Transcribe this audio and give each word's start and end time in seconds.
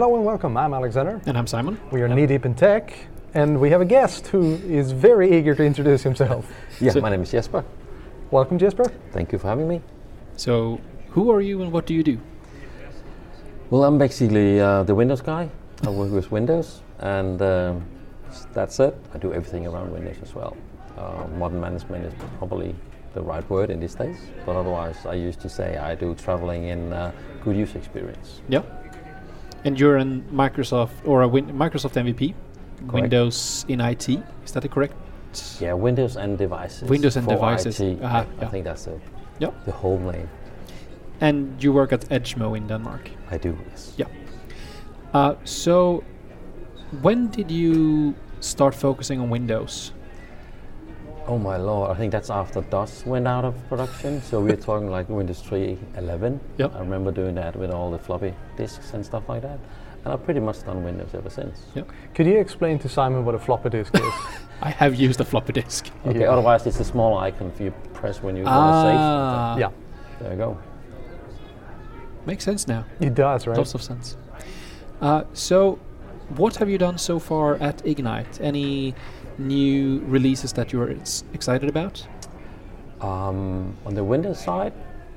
Hello 0.00 0.14
and 0.14 0.24
welcome. 0.24 0.56
I'm 0.56 0.74
Alexander. 0.74 1.20
And 1.26 1.36
I'm 1.36 1.48
Simon. 1.48 1.76
We 1.90 2.02
are 2.02 2.08
knee 2.08 2.24
deep 2.24 2.46
in 2.46 2.54
tech, 2.54 2.96
and 3.34 3.60
we 3.60 3.68
have 3.70 3.80
a 3.80 3.84
guest 3.84 4.28
who 4.28 4.54
is 4.68 4.92
very 4.92 5.36
eager 5.36 5.56
to 5.56 5.64
introduce 5.64 6.04
himself. 6.04 6.48
Yeah, 6.80 6.92
So- 6.92 7.00
my 7.00 7.10
name 7.10 7.22
is 7.22 7.32
Jesper. 7.32 7.64
Welcome, 8.30 8.60
Jesper. 8.60 8.84
Thank 9.10 9.32
you 9.32 9.40
for 9.40 9.48
having 9.48 9.66
me. 9.66 9.80
So, 10.36 10.80
who 11.08 11.32
are 11.32 11.40
you 11.40 11.62
and 11.62 11.72
what 11.72 11.84
do 11.84 11.94
you 11.94 12.04
do? 12.04 12.20
Well, 13.70 13.82
I'm 13.82 13.98
basically 13.98 14.60
uh, 14.60 14.84
the 14.84 14.94
Windows 14.94 15.20
guy. 15.20 15.50
I 15.84 15.90
work 15.90 16.12
with 16.12 16.30
Windows, 16.30 16.80
and 17.00 17.42
um, 17.42 17.84
that's 18.54 18.78
it. 18.78 18.96
I 19.12 19.18
do 19.18 19.32
everything 19.32 19.66
around 19.66 19.90
Windows 19.90 20.18
as 20.22 20.32
well. 20.32 20.56
Uh, 20.96 21.26
modern 21.38 21.60
management 21.60 22.04
is 22.04 22.14
probably 22.38 22.72
the 23.14 23.20
right 23.20 23.50
word 23.50 23.68
in 23.68 23.80
these 23.80 23.96
days, 23.96 24.18
but 24.46 24.54
otherwise, 24.54 25.06
I 25.06 25.14
used 25.14 25.40
to 25.40 25.48
say 25.48 25.76
I 25.76 25.96
do 25.96 26.14
traveling 26.14 26.68
in 26.68 26.92
uh, 26.92 27.10
good 27.42 27.56
user 27.56 27.78
experience. 27.78 28.42
Yeah. 28.48 28.62
And 29.64 29.78
you're 29.78 29.98
in 29.98 30.22
Microsoft 30.32 30.90
or 31.04 31.22
a 31.22 31.28
win- 31.28 31.52
Microsoft 31.58 31.96
MVP, 31.96 32.34
Windows 32.92 33.64
in 33.68 33.80
IT. 33.80 34.08
Is 34.44 34.52
that 34.52 34.70
correct? 34.70 34.94
Yeah, 35.60 35.74
Windows 35.74 36.16
and 36.16 36.38
devices. 36.38 36.88
Windows 36.88 37.16
and 37.16 37.28
devices. 37.28 37.80
IT. 37.80 38.02
Aha, 38.02 38.18
I, 38.20 38.26
yeah. 38.42 38.48
think 38.48 38.64
that's 38.64 38.84
the, 38.84 38.98
Yeah. 39.38 39.50
the 39.66 39.72
whole 39.72 39.98
name. 39.98 40.28
And 41.20 41.62
you 41.62 41.72
work 41.72 41.92
at 41.92 42.08
Edgemo 42.10 42.56
in 42.56 42.66
Denmark. 42.68 43.10
I 43.30 43.38
do, 43.38 43.56
yes. 43.70 43.94
Yeah. 43.96 44.06
Uh, 45.12 45.34
so, 45.44 46.04
when 47.02 47.28
did 47.28 47.50
you 47.50 48.14
start 48.40 48.74
focusing 48.74 49.20
on 49.20 49.28
Windows? 49.30 49.92
Oh 51.28 51.36
my 51.36 51.58
lord, 51.58 51.90
I 51.90 51.94
think 51.94 52.10
that's 52.10 52.30
after 52.30 52.62
DOS 52.62 53.04
went 53.04 53.28
out 53.28 53.44
of 53.44 53.54
production. 53.68 54.22
So 54.22 54.40
we're 54.40 54.56
talking 54.56 54.90
like 54.90 55.10
Windows 55.10 55.42
3.11. 55.42 56.40
Yep. 56.56 56.74
I 56.74 56.78
remember 56.80 57.12
doing 57.12 57.34
that 57.34 57.54
with 57.54 57.70
all 57.70 57.90
the 57.90 57.98
floppy 57.98 58.32
disks 58.56 58.94
and 58.94 59.04
stuff 59.04 59.28
like 59.28 59.42
that. 59.42 59.58
And 60.04 60.14
I've 60.14 60.24
pretty 60.24 60.40
much 60.40 60.64
done 60.64 60.82
Windows 60.82 61.10
ever 61.12 61.28
since. 61.28 61.66
Yep. 61.74 61.90
Could 62.14 62.26
you 62.26 62.38
explain 62.38 62.78
to 62.78 62.88
Simon 62.88 63.26
what 63.26 63.34
a 63.34 63.38
floppy 63.38 63.68
disk 63.68 63.94
is? 63.94 64.00
I 64.62 64.70
have 64.70 64.94
used 64.94 65.20
a 65.20 65.24
floppy 65.24 65.52
disk. 65.52 65.90
Okay, 66.06 66.20
Yeah. 66.20 66.30
otherwise 66.32 66.66
it's 66.66 66.80
a 66.80 66.84
small 66.84 67.18
icon 67.18 67.52
for 67.52 67.62
you 67.64 67.72
press 67.92 68.22
when 68.22 68.34
you 68.34 68.44
want 68.44 68.54
to 68.54 68.60
Ah, 68.98 69.54
to 69.54 69.60
yeah. 69.60 69.70
There 70.20 70.30
you 70.32 70.38
go. 70.38 70.58
Makes 72.24 72.44
sense 72.44 72.66
now. 72.66 72.86
it 73.00 73.14
does, 73.14 73.46
right? 73.46 73.56
Lots 73.58 73.74
of 73.74 73.82
sense. 73.82 74.16
Uh, 75.02 75.24
so, 75.34 75.78
what 76.36 76.56
have 76.56 76.68
you 76.70 76.78
done 76.78 76.96
so 76.98 77.18
far 77.18 77.56
at 77.56 77.86
Ignite? 77.86 78.40
Any 78.40 78.94
new 79.38 80.00
releases 80.06 80.52
that 80.54 80.72
you're 80.72 80.90
excited 81.32 81.68
about? 81.68 82.06
Um, 83.00 83.76
on 83.86 83.94
the 83.94 84.02
Windows 84.04 84.42
side, 84.42 84.72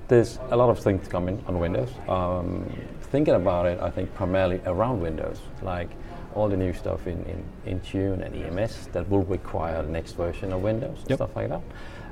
there's 0.08 0.40
a 0.50 0.56
lot 0.58 0.70
of 0.70 0.80
things 0.80 1.08
coming 1.08 1.44
on 1.48 1.60
Windows. 1.60 1.90
Um, 2.08 2.70
thinking 3.12 3.34
about 3.36 3.66
it, 3.66 3.80
I 3.80 3.90
think 3.90 4.14
primarily 4.14 4.62
around 4.66 5.02
Windows, 5.02 5.40
like 5.62 5.90
all 6.36 6.48
the 6.48 6.58
new 6.58 6.74
stuff 6.74 7.08
in, 7.08 7.44
in 7.66 7.80
Intune 7.80 8.26
and 8.26 8.36
EMS 8.36 8.88
that 8.94 9.10
will 9.10 9.24
require 9.24 9.82
the 9.82 9.92
next 9.92 10.14
version 10.14 10.54
of 10.54 10.62
Windows 10.62 11.00
and 11.00 11.10
Yep. 11.10 11.18
stuff 11.18 11.36
like 11.36 11.50
that. 11.50 11.62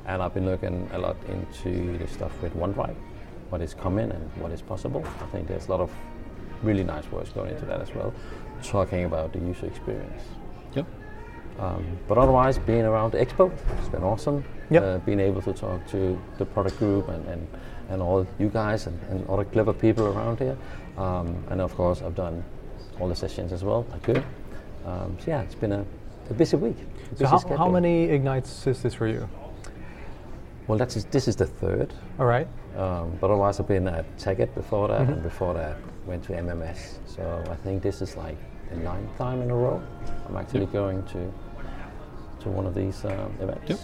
And 0.06 0.22
I've 0.22 0.34
been 0.34 0.46
looking 0.46 0.90
a 0.92 0.98
lot 0.98 1.16
into 1.28 1.96
the 1.98 2.06
stuff 2.06 2.32
with 2.42 2.54
OneDrive, 2.54 2.96
what 3.50 3.60
is 3.60 3.74
coming 3.74 4.10
and 4.10 4.30
what 4.36 4.50
is 4.50 4.60
possible. 4.62 5.04
I 5.20 5.26
think 5.26 5.46
there's 5.46 5.68
a 5.68 5.70
lot 5.70 5.80
of 5.80 5.90
really 6.62 6.84
nice 6.84 7.10
works 7.12 7.30
going 7.30 7.50
into 7.50 7.64
that 7.66 7.80
as 7.80 7.94
well, 7.94 8.12
talking 8.62 9.04
about 9.04 9.32
the 9.32 9.38
user 9.38 9.66
experience. 9.66 10.22
Yep. 10.74 10.86
Um, 11.60 11.84
but 12.08 12.16
otherwise, 12.16 12.58
being 12.58 12.82
around 12.86 13.12
the 13.12 13.18
expo, 13.18 13.52
it's 13.78 13.88
been 13.88 14.02
awesome. 14.02 14.42
Yep. 14.70 14.82
Uh, 14.82 14.98
being 14.98 15.20
able 15.20 15.42
to 15.42 15.52
talk 15.52 15.86
to 15.88 16.18
the 16.38 16.44
product 16.46 16.78
group 16.78 17.08
and, 17.08 17.26
and, 17.28 17.46
and 17.90 18.00
all 18.00 18.26
you 18.38 18.48
guys 18.48 18.86
and, 18.86 18.98
and 19.10 19.28
other 19.28 19.44
clever 19.44 19.72
people 19.74 20.06
around 20.06 20.38
here. 20.38 20.56
Um, 20.96 21.44
and 21.50 21.60
of 21.60 21.74
course, 21.74 22.00
I've 22.02 22.14
done 22.14 22.42
all 22.98 23.08
the 23.08 23.14
sessions 23.16 23.52
as 23.52 23.62
well. 23.62 23.84
I 23.92 23.98
could. 23.98 24.24
Um, 24.86 25.16
so 25.20 25.30
yeah, 25.32 25.42
it's 25.42 25.54
been 25.54 25.72
a, 25.72 25.84
a 26.30 26.34
busy 26.34 26.56
week. 26.56 26.76
a 27.12 27.16
So 27.16 27.26
how, 27.26 27.38
how 27.56 27.68
many 27.68 28.04
ignites 28.04 28.66
is 28.66 28.80
this 28.82 28.94
for 28.94 29.06
you? 29.06 29.28
Well, 30.66 30.78
that's 30.78 31.02
this 31.04 31.28
is 31.28 31.36
the 31.36 31.46
third. 31.46 31.92
All 32.18 32.26
right. 32.26 32.46
Um, 32.76 33.18
but 33.20 33.26
otherwise, 33.30 33.60
I've 33.60 33.68
been 33.68 33.88
at 33.88 34.06
TechEd 34.18 34.54
before 34.54 34.88
that, 34.88 35.00
Mm-hmm. 35.02 35.12
and 35.14 35.22
before 35.22 35.52
that, 35.54 35.76
went 36.06 36.22
to 36.24 36.32
MMS. 36.32 36.98
So 37.06 37.44
I 37.50 37.56
think 37.56 37.82
this 37.82 38.00
is 38.00 38.16
like 38.16 38.36
the 38.70 38.76
ninth 38.76 39.18
time 39.18 39.42
in 39.42 39.50
a 39.50 39.54
row 39.54 39.82
I'm 40.28 40.36
actually 40.36 40.60
Yep. 40.60 40.72
going 40.72 41.02
to 41.08 41.32
to 42.40 42.48
one 42.48 42.66
of 42.66 42.74
these 42.74 43.04
um, 43.04 43.34
events. 43.40 43.70
Yep. 43.70 43.80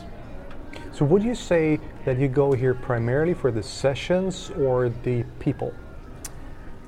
So 0.92 1.04
would 1.04 1.22
you 1.22 1.34
say 1.34 1.78
that 2.04 2.18
you 2.18 2.28
go 2.28 2.52
here 2.52 2.74
primarily 2.74 3.34
for 3.34 3.50
the 3.50 3.62
sessions 3.62 4.50
or 4.58 4.88
the 4.88 5.24
people? 5.38 5.72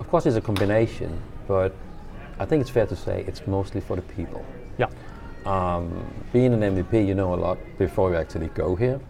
Of 0.00 0.08
course, 0.08 0.26
it's 0.26 0.36
a 0.36 0.40
combination, 0.40 1.20
but 1.46 1.74
I 2.38 2.44
think 2.44 2.60
it's 2.60 2.70
fair 2.70 2.86
to 2.86 2.96
say 2.96 3.24
it's 3.26 3.46
mostly 3.46 3.80
for 3.80 3.96
the 3.96 4.02
people. 4.02 4.44
Yeah. 4.78 4.88
Um, 5.44 6.04
being 6.32 6.52
an 6.52 6.60
MVP, 6.60 7.06
you 7.06 7.14
know 7.14 7.34
a 7.34 7.36
lot 7.36 7.58
before 7.78 8.10
you 8.10 8.16
actually 8.16 8.48
go 8.48 8.76
here. 8.76 9.00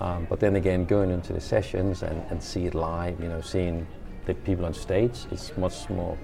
Um, 0.00 0.26
but 0.28 0.40
then 0.40 0.56
again, 0.56 0.84
going 0.84 1.10
into 1.10 1.32
the 1.32 1.40
sessions 1.40 2.02
and, 2.02 2.24
and 2.30 2.42
see 2.42 2.66
it 2.66 2.74
live, 2.74 3.20
you 3.20 3.28
know, 3.28 3.40
seeing 3.40 3.86
the 4.26 4.34
people 4.34 4.64
on 4.64 4.72
stage 4.72 5.26
it's 5.30 5.56
much 5.56 5.88
more 5.90 6.16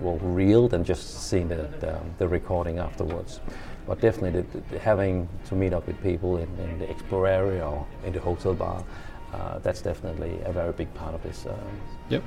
well, 0.00 0.18
real 0.18 0.68
than 0.68 0.84
just 0.84 1.28
seeing 1.28 1.48
the, 1.48 1.68
the, 1.80 2.00
the 2.18 2.26
recording 2.26 2.78
afterwards. 2.78 3.40
But 3.86 4.00
definitely, 4.00 4.42
the, 4.42 4.60
the, 4.70 4.78
having 4.78 5.28
to 5.46 5.54
meet 5.54 5.72
up 5.72 5.86
with 5.86 6.00
people 6.02 6.38
in, 6.38 6.48
in 6.58 6.78
the 6.78 6.86
expo 6.86 7.28
area 7.28 7.64
or 7.64 7.86
in 8.04 8.12
the 8.12 8.20
hotel 8.20 8.54
bar, 8.54 8.84
uh, 9.32 9.58
that's 9.60 9.80
definitely 9.80 10.40
a 10.44 10.52
very 10.52 10.72
big 10.72 10.92
part 10.94 11.14
of 11.14 11.22
this. 11.22 11.46
Uh, 11.46 11.56
Yep. 12.08 12.22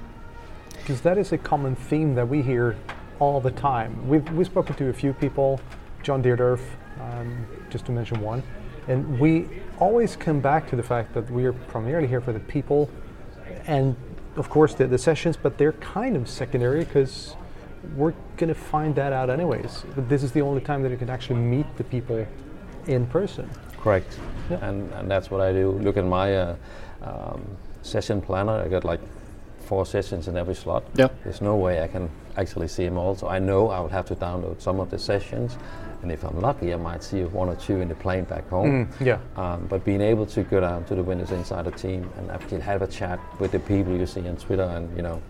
Because 0.71 1.01
that 1.01 1.17
is 1.17 1.31
a 1.33 1.37
common 1.37 1.75
theme 1.75 2.15
that 2.15 2.27
we 2.27 2.41
hear 2.41 2.75
all 3.19 3.41
the 3.41 3.51
time. 3.51 4.07
We've, 4.07 4.27
we've 4.31 4.47
spoken 4.47 4.75
to 4.75 4.89
a 4.89 4.93
few 4.93 5.13
people, 5.13 5.59
John 6.03 6.23
Deerdorf, 6.23 6.61
um, 6.99 7.45
just 7.69 7.85
to 7.85 7.91
mention 7.91 8.21
one, 8.21 8.43
and 8.87 9.19
we 9.19 9.47
always 9.79 10.15
come 10.15 10.39
back 10.39 10.69
to 10.69 10.75
the 10.75 10.83
fact 10.83 11.13
that 11.13 11.29
we 11.29 11.45
are 11.45 11.53
primarily 11.53 12.07
here 12.07 12.21
for 12.21 12.33
the 12.33 12.39
people 12.39 12.89
and, 13.65 13.95
of 14.35 14.49
course, 14.49 14.73
the, 14.73 14.87
the 14.87 14.97
sessions, 14.97 15.37
but 15.37 15.57
they're 15.57 15.73
kind 15.73 16.15
of 16.15 16.27
secondary 16.29 16.85
because 16.85 17.35
we're 17.95 18.13
going 18.37 18.49
to 18.49 18.55
find 18.55 18.95
that 18.95 19.13
out 19.13 19.29
anyways. 19.29 19.83
But 19.95 20.09
this 20.09 20.23
is 20.23 20.31
the 20.31 20.41
only 20.41 20.61
time 20.61 20.83
that 20.83 20.91
you 20.91 20.97
can 20.97 21.09
actually 21.09 21.39
meet 21.39 21.65
the 21.77 21.83
people 21.83 22.25
in 22.87 23.05
person. 23.07 23.49
Correct. 23.79 24.19
Yeah. 24.49 24.65
And, 24.67 24.91
and 24.93 25.09
that's 25.09 25.31
what 25.31 25.41
I 25.41 25.53
do. 25.53 25.71
Look 25.71 25.97
at 25.97 26.05
my 26.05 26.35
uh, 26.35 26.55
um, 27.01 27.57
session 27.81 28.21
planner. 28.21 28.53
I 28.53 28.67
got 28.67 28.83
like 28.83 28.99
four 29.61 29.85
sessions 29.85 30.27
in 30.27 30.35
every 30.35 30.55
slot. 30.55 30.83
Yeah. 30.95 31.09
There's 31.23 31.41
no 31.41 31.55
way 31.55 31.81
I 31.81 31.87
can 31.87 32.09
actually 32.37 32.67
see 32.67 32.85
them 32.85 32.97
all. 32.97 33.15
So 33.15 33.27
I 33.27 33.39
know 33.39 33.69
I 33.69 33.79
would 33.79 33.91
have 33.91 34.05
to 34.07 34.15
download 34.15 34.61
some 34.61 34.79
of 34.79 34.89
the 34.89 34.99
sessions. 34.99 35.57
And 36.01 36.11
if 36.11 36.23
I'm 36.23 36.39
lucky, 36.39 36.73
I 36.73 36.77
might 36.77 37.03
see 37.03 37.23
one 37.23 37.49
or 37.49 37.55
two 37.55 37.81
in 37.81 37.89
the 37.89 37.95
plane 37.95 38.23
back 38.23 38.47
home. 38.49 38.87
Mm, 38.87 39.05
yeah. 39.05 39.19
Um, 39.35 39.67
but 39.67 39.83
being 39.83 40.01
able 40.01 40.25
to 40.27 40.43
go 40.43 40.59
down 40.59 40.85
to 40.85 40.95
the 40.95 41.03
Windows 41.03 41.31
Insider 41.31 41.71
team 41.71 42.09
and 42.17 42.31
actually 42.31 42.61
have 42.61 42.81
a 42.81 42.87
chat 42.87 43.19
with 43.39 43.51
the 43.51 43.59
people 43.59 43.95
you 43.95 44.05
see 44.05 44.27
on 44.27 44.37
Twitter 44.37 44.63
and, 44.63 44.95
you 44.95 45.03
know, 45.03 45.21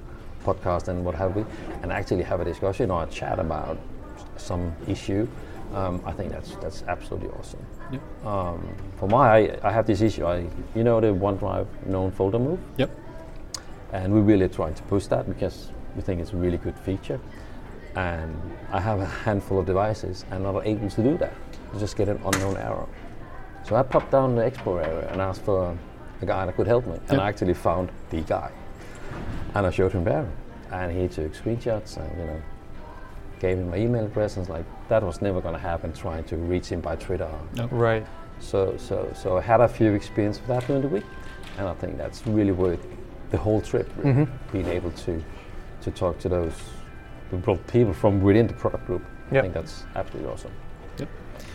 podcast 0.45 0.87
and 0.87 1.03
what 1.05 1.15
have 1.15 1.35
we, 1.35 1.45
and 1.81 1.91
actually 1.91 2.23
have 2.23 2.39
a 2.39 2.45
discussion 2.45 2.91
or 2.91 3.03
a 3.03 3.07
chat 3.07 3.39
about 3.39 3.77
some 4.37 4.73
issue, 4.87 5.27
um, 5.73 6.01
I 6.05 6.11
think 6.13 6.31
that's 6.31 6.55
that's 6.55 6.83
absolutely 6.87 7.29
awesome. 7.29 7.65
Yep. 7.91 8.01
Um, 8.25 8.75
for 8.97 9.07
my, 9.07 9.27
I, 9.29 9.59
I 9.63 9.71
have 9.71 9.85
this 9.85 10.01
issue. 10.01 10.25
I, 10.25 10.45
you 10.75 10.83
know, 10.83 10.99
the 10.99 11.07
OneDrive 11.07 11.67
known 11.85 12.11
folder 12.11 12.39
move, 12.39 12.59
Yep. 12.77 12.89
and 13.93 14.13
we're 14.13 14.21
really 14.21 14.49
trying 14.49 14.73
to 14.75 14.83
push 14.83 15.05
that 15.07 15.27
because 15.27 15.71
we 15.95 16.01
think 16.01 16.21
it's 16.21 16.33
a 16.33 16.37
really 16.37 16.57
good 16.57 16.77
feature. 16.79 17.19
And 17.95 18.35
I 18.71 18.79
have 18.79 18.99
a 18.99 19.05
handful 19.05 19.59
of 19.59 19.65
devices 19.65 20.23
and 20.31 20.43
not 20.43 20.65
able 20.65 20.89
to 20.89 21.03
do 21.03 21.17
that. 21.17 21.33
You 21.73 21.79
just 21.79 21.97
get 21.97 22.07
an 22.07 22.21
unknown 22.23 22.57
error. 22.57 22.87
So 23.63 23.75
I 23.75 23.83
popped 23.83 24.11
down 24.11 24.35
the 24.35 24.43
expo 24.43 24.83
area 24.83 25.09
and 25.11 25.19
asked 25.21 25.41
for 25.43 25.75
a 26.21 26.25
guy 26.25 26.45
that 26.45 26.55
could 26.55 26.67
help 26.67 26.85
me, 26.87 26.93
and 26.93 27.11
Yep. 27.11 27.19
I 27.19 27.27
actually 27.29 27.53
found 27.53 27.91
the 28.09 28.21
guy. 28.21 28.51
And 29.55 29.65
I 29.65 29.69
showed 29.71 29.91
him 29.91 30.03
Barry, 30.03 30.27
and 30.71 30.91
he 30.91 31.07
took 31.07 31.33
screenshots 31.33 31.97
and 31.97 32.19
you 32.19 32.25
know 32.25 32.41
gave 33.39 33.57
him 33.57 33.69
my 33.69 33.77
email 33.77 34.05
address 34.05 34.35
and 34.35 34.47
was 34.47 34.49
like 34.49 34.65
that 34.89 35.01
was 35.01 35.21
never 35.21 35.39
going 35.41 35.53
to 35.53 35.59
happen 35.59 35.93
trying 35.93 36.23
to 36.25 36.35
reach 36.35 36.67
him 36.67 36.81
by 36.81 36.95
Twitter. 36.95 37.29
No. 37.55 37.67
Right. 37.67 38.05
So 38.39 38.75
so 38.77 39.11
so 39.15 39.37
I 39.37 39.41
had 39.41 39.61
a 39.61 39.67
few 39.67 39.93
experience 39.93 40.39
with 40.39 40.47
that 40.47 40.67
during 40.67 40.81
the 40.81 40.87
week, 40.87 41.05
and 41.57 41.67
I 41.67 41.73
think 41.73 41.97
that's 41.97 42.25
really 42.27 42.51
worth 42.51 42.85
the 43.31 43.37
whole 43.37 43.61
trip. 43.61 43.89
Really, 43.97 44.27
being 44.51 44.67
able 44.67 44.91
to 44.91 45.23
to 45.81 45.91
talk 45.91 46.19
to 46.19 46.29
those 46.29 46.53
people 47.67 47.93
from 47.93 48.21
within 48.21 48.47
the 48.47 48.53
product 48.53 48.85
group. 48.87 49.03
I 49.31 49.41
think 49.41 49.53
that's 49.53 49.83
absolutely 49.95 50.31
awesome. 50.31 50.51
Yep. 50.97 51.09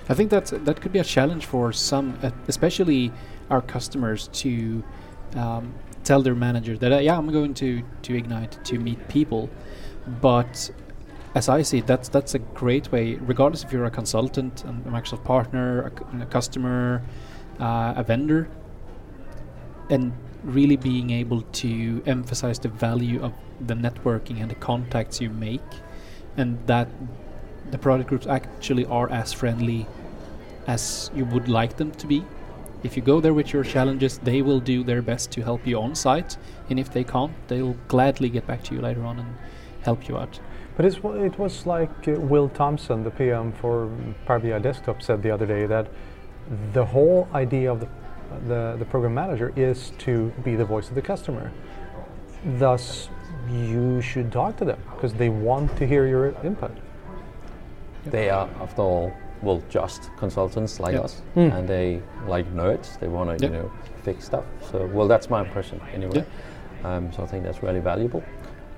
I 0.08 0.14
think 0.14 0.30
that's 0.30 0.50
that 0.50 0.80
could 0.80 0.92
be 0.92 1.00
a 1.00 1.04
challenge 1.04 1.46
for 1.46 1.72
some, 1.72 2.16
uh, 2.22 2.30
especially 2.48 3.12
our 3.50 3.60
customers, 3.60 4.28
to 4.28 4.84
um, 5.34 5.74
tell 6.04 6.22
their 6.22 6.34
manager 6.34 6.76
that 6.78 6.92
uh, 6.92 6.98
yeah, 6.98 7.16
I'm 7.16 7.30
going 7.32 7.54
to 7.54 7.82
to 8.02 8.16
Ignite 8.16 8.64
to 8.64 8.78
meet 8.78 9.08
people, 9.08 9.50
but 10.20 10.70
as 11.34 11.48
I 11.48 11.62
see 11.62 11.78
it, 11.78 11.86
that's 11.86 12.08
that's 12.08 12.34
a 12.34 12.38
great 12.38 12.92
way, 12.92 13.14
regardless 13.14 13.64
if 13.64 13.72
you're 13.72 13.86
a 13.86 13.90
consultant, 13.90 14.64
a 14.64 14.68
Microsoft 14.68 15.24
partner, 15.24 15.92
a, 16.12 16.22
a 16.22 16.26
customer, 16.26 17.02
uh, 17.58 17.94
a 17.96 18.04
vendor, 18.04 18.48
and 19.90 20.12
really 20.44 20.76
being 20.76 21.10
able 21.10 21.42
to 21.42 22.02
emphasize 22.06 22.58
the 22.58 22.68
value 22.68 23.22
of 23.22 23.32
the 23.66 23.74
networking 23.74 24.40
and 24.40 24.50
the 24.50 24.54
contacts 24.54 25.20
you 25.20 25.30
make, 25.30 25.60
and 26.36 26.58
that 26.66 26.88
the 27.70 27.78
product 27.78 28.08
groups 28.08 28.26
actually 28.26 28.84
are 28.86 29.10
as 29.10 29.32
friendly 29.32 29.86
as 30.66 31.10
you 31.14 31.24
would 31.24 31.48
like 31.48 31.76
them 31.76 31.90
to 31.92 32.06
be. 32.06 32.24
If 32.84 32.98
you 32.98 33.02
go 33.02 33.18
there 33.18 33.32
with 33.32 33.50
your 33.54 33.64
challenges, 33.64 34.18
they 34.18 34.42
will 34.42 34.60
do 34.60 34.84
their 34.84 35.00
best 35.00 35.30
to 35.32 35.42
help 35.42 35.66
you 35.66 35.80
on 35.80 35.94
site, 35.94 36.36
and 36.68 36.78
if 36.78 36.92
they 36.92 37.02
can't, 37.02 37.32
they'll 37.48 37.76
gladly 37.88 38.28
get 38.28 38.46
back 38.46 38.62
to 38.64 38.74
you 38.74 38.82
later 38.82 39.04
on 39.06 39.18
and 39.18 39.34
help 39.82 40.06
you 40.06 40.18
out. 40.18 40.38
But 40.76 40.84
it's, 40.84 41.02
wa- 41.02 41.12
it 41.12 41.38
was 41.38 41.64
like 41.66 42.06
uh, 42.06 42.12
Will 42.12 42.50
Thompson, 42.50 43.02
the 43.02 43.10
PM 43.10 43.52
for 43.52 43.90
Power 44.26 44.38
BI 44.38 44.58
Desktop, 44.58 45.02
said 45.02 45.22
the 45.22 45.30
other 45.30 45.46
day 45.46 45.64
that 45.64 45.88
the 46.74 46.84
whole 46.84 47.26
idea 47.32 47.72
of 47.72 47.80
the, 47.80 47.88
the, 48.46 48.76
the 48.78 48.84
program 48.84 49.14
manager 49.14 49.50
is 49.56 49.92
to 49.98 50.30
be 50.44 50.54
the 50.54 50.64
voice 50.66 50.90
of 50.90 50.94
the 50.94 51.02
customer. 51.02 51.50
Thus, 52.58 53.08
you 53.50 54.02
should 54.02 54.30
talk 54.30 54.58
to 54.58 54.66
them 54.66 54.78
because 54.94 55.14
they 55.14 55.30
want 55.30 55.74
to 55.78 55.86
hear 55.86 56.06
your 56.06 56.34
input. 56.44 56.72
They 58.04 58.28
are, 58.28 58.48
after 58.60 58.82
all, 58.82 59.14
well, 59.44 59.62
just 59.68 60.10
consultants 60.16 60.80
like 60.80 60.94
Yeah. 60.94 61.00
us, 61.04 61.22
Mm. 61.36 61.52
and 61.54 61.68
they 61.68 62.00
like 62.26 62.46
nerds. 62.54 62.98
They 62.98 63.08
want 63.08 63.38
to, 63.38 63.44
Yeah. 63.44 63.52
you 63.52 63.56
know, 63.62 63.70
fix 64.02 64.24
stuff. 64.24 64.44
So, 64.70 64.86
well, 64.92 65.06
that's 65.08 65.28
my 65.30 65.40
impression 65.40 65.80
anyway. 65.94 66.24
Um, 66.84 67.12
so 67.12 67.22
I 67.22 67.26
think 67.26 67.44
that's 67.44 67.62
really 67.62 67.80
valuable. 67.80 68.22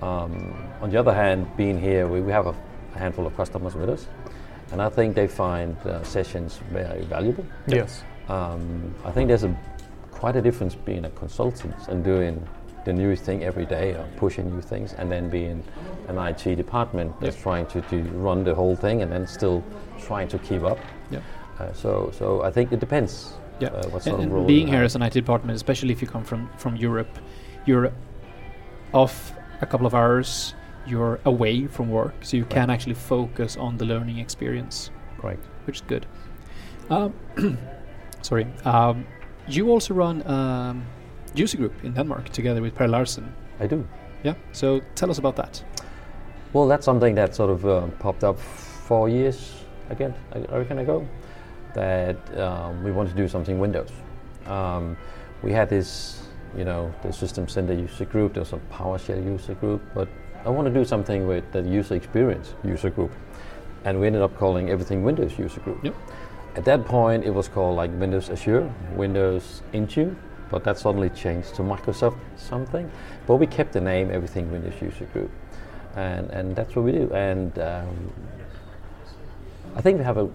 Um, 0.03 0.55
on 0.83 0.91
the 0.91 0.99
other 0.99 1.15
hand, 1.15 1.47
being 1.57 1.81
here, 1.81 2.07
we, 2.07 2.21
we 2.21 2.33
have 2.33 2.47
a, 2.47 2.55
a 2.95 2.99
handful 2.99 3.27
of 3.27 3.37
customers 3.37 3.75
with 3.75 3.89
us, 3.89 4.07
and 4.73 4.83
I 4.83 4.89
think 4.91 5.15
they 5.15 5.27
find 5.27 5.77
uh, 5.87 6.03
sessions 6.03 6.61
very 6.71 7.03
valuable. 7.05 7.45
Yes. 7.67 8.05
Um, 8.29 8.95
I 9.05 9.11
think 9.13 9.29
there's 9.29 9.45
a 9.45 9.55
quite 10.11 10.37
a 10.37 10.43
difference 10.43 10.75
being 10.75 11.05
a 11.05 11.11
consultant 11.11 11.75
and 11.89 12.03
doing 12.05 12.47
the 12.87 12.93
newest 12.93 13.25
thing 13.25 13.43
every 13.45 13.67
day 13.67 13.93
or 13.95 14.07
pushing 14.17 14.49
new 14.55 14.63
things, 14.63 14.95
and 14.95 15.11
then 15.13 15.29
being 15.29 15.63
an 16.09 16.17
IT 16.19 16.55
department 16.57 17.11
that's 17.21 17.37
Yep. 17.37 17.43
trying 17.43 17.67
to, 17.67 17.81
to 17.83 17.97
run 18.27 18.45
the 18.45 18.55
whole 18.55 18.77
thing 18.77 19.03
and 19.03 19.11
then 19.13 19.27
still 19.27 19.63
trying 20.07 20.29
to 20.29 20.39
keep 20.39 20.63
up. 20.63 20.79
Yeah. 21.11 21.19
Uh, 21.59 21.73
so, 21.73 22.11
so 22.19 22.43
I 22.43 22.51
think 22.51 22.73
it 22.73 22.81
depends. 22.81 23.35
Yeah, 23.61 23.69
Uh, 23.69 23.89
what 23.89 24.07
and, 24.07 24.25
of 24.25 24.33
role 24.33 24.47
being 24.47 24.67
here 24.69 24.77
have. 24.83 24.85
as 24.87 24.95
an 24.97 25.03
IT 25.03 25.15
department, 25.15 25.57
especially 25.57 25.93
if 25.93 26.01
you 26.03 26.09
come 26.09 26.25
from 26.25 26.49
from 26.59 26.77
Europe, 26.77 27.19
you're 27.67 27.91
off 28.93 29.33
a 29.61 29.67
couple 29.67 29.87
of 29.87 29.95
hours. 29.95 30.55
You're 30.87 31.19
away 31.25 31.67
from 31.67 31.91
work, 31.91 32.15
so 32.23 32.37
you 32.37 32.45
can 32.45 32.71
actually 32.71 32.95
focus 32.95 33.57
on 33.57 33.77
the 33.79 33.85
learning 33.85 34.19
experience, 34.19 34.91
Correct. 35.19 35.45
which 35.67 35.77
is 35.77 35.83
good. 35.89 36.07
Um, 36.91 37.13
sorry. 38.23 38.47
Um, 38.65 39.05
you 39.49 39.71
also 39.73 39.95
run 39.95 40.23
um, 40.27 40.85
user 41.35 41.57
group 41.57 41.73
in 41.85 41.93
Denmark 41.95 42.29
together 42.31 42.63
with 42.63 42.75
Per 42.75 42.87
Larsen. 42.87 43.33
I 43.61 43.67
do. 43.67 43.87
Yeah. 44.23 44.35
So 44.53 44.81
tell 44.95 45.11
us 45.11 45.19
about 45.19 45.37
that. 45.37 45.63
Well, 46.53 46.69
that's 46.69 46.85
something 46.85 47.15
that 47.17 47.35
sort 47.35 47.51
of 47.51 47.67
uh, 47.67 47.87
popped 47.99 48.25
up 48.25 48.39
four 48.39 49.09
years 49.09 49.67
again, 49.91 50.15
I 50.33 50.39
I 50.53 50.59
reckon 50.59 50.79
ago, 50.79 51.07
that 51.75 52.17
um, 52.39 52.83
we 52.85 52.93
wanted 52.93 53.11
to 53.11 53.17
do 53.17 53.29
something 53.29 53.59
Windows. 53.59 53.91
Um, 54.47 54.97
we 55.43 55.53
had 55.53 55.69
this, 55.69 56.23
you 56.57 56.65
know, 56.65 56.93
the 57.03 57.13
System 57.13 57.49
Center 57.49 57.75
user 57.75 58.05
group, 58.05 58.33
there 58.35 58.43
was 58.43 58.53
a 58.53 58.61
PowerShell 58.73 59.25
user 59.25 59.55
group, 59.55 59.83
but 59.95 60.09
I 60.45 60.51
want 60.51 60.69
to 60.69 60.75
do 60.75 60.85
something 60.85 61.27
with 61.27 61.45
the 61.53 61.63
user 61.63 61.95
experience 61.95 62.55
user 62.65 62.91
group. 62.91 63.11
And 63.85 64.01
we 64.01 64.07
ended 64.07 64.23
up 64.23 64.37
calling 64.37 64.71
everything 64.71 65.05
Windows 65.05 65.39
user 65.39 65.61
group. 65.61 65.85
Yep. 65.85 65.95
At 66.57 66.65
that 66.65 66.85
point, 66.85 67.25
it 67.25 67.35
was 67.35 67.49
called 67.49 67.77
like 67.77 67.91
Windows 68.01 68.31
Azure, 68.31 68.73
Windows 68.97 69.63
Intune, 69.73 70.17
but 70.51 70.65
that 70.65 70.79
suddenly 70.79 71.11
changed 71.11 71.55
to 71.57 71.63
Microsoft 71.63 72.19
something. 72.37 72.91
But 73.27 73.37
we 73.37 73.47
kept 73.47 73.73
the 73.73 73.81
name 73.81 74.11
Everything 74.11 74.51
Windows 74.51 74.81
User 74.81 75.07
Group, 75.07 75.31
and 75.97 76.31
and 76.31 76.57
that's 76.57 76.75
what 76.77 76.85
we 76.85 76.93
do. 76.93 77.11
And 77.13 77.59
um, 77.59 78.13
I 79.75 79.81
think 79.81 79.99
we 79.99 80.05
have 80.05 80.19
a 80.19 80.29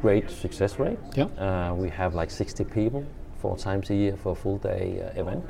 great 0.00 0.30
success 0.30 0.78
rate. 0.78 0.98
Yeah. 1.14 1.24
Uh, 1.24 1.74
we 1.74 1.88
have 1.90 2.14
like 2.14 2.30
60 2.30 2.64
people 2.64 3.04
four 3.40 3.56
times 3.56 3.90
a 3.90 3.94
year 3.94 4.16
for 4.16 4.32
a 4.32 4.34
full 4.34 4.58
day 4.58 5.02
uh, 5.02 5.20
event, 5.20 5.44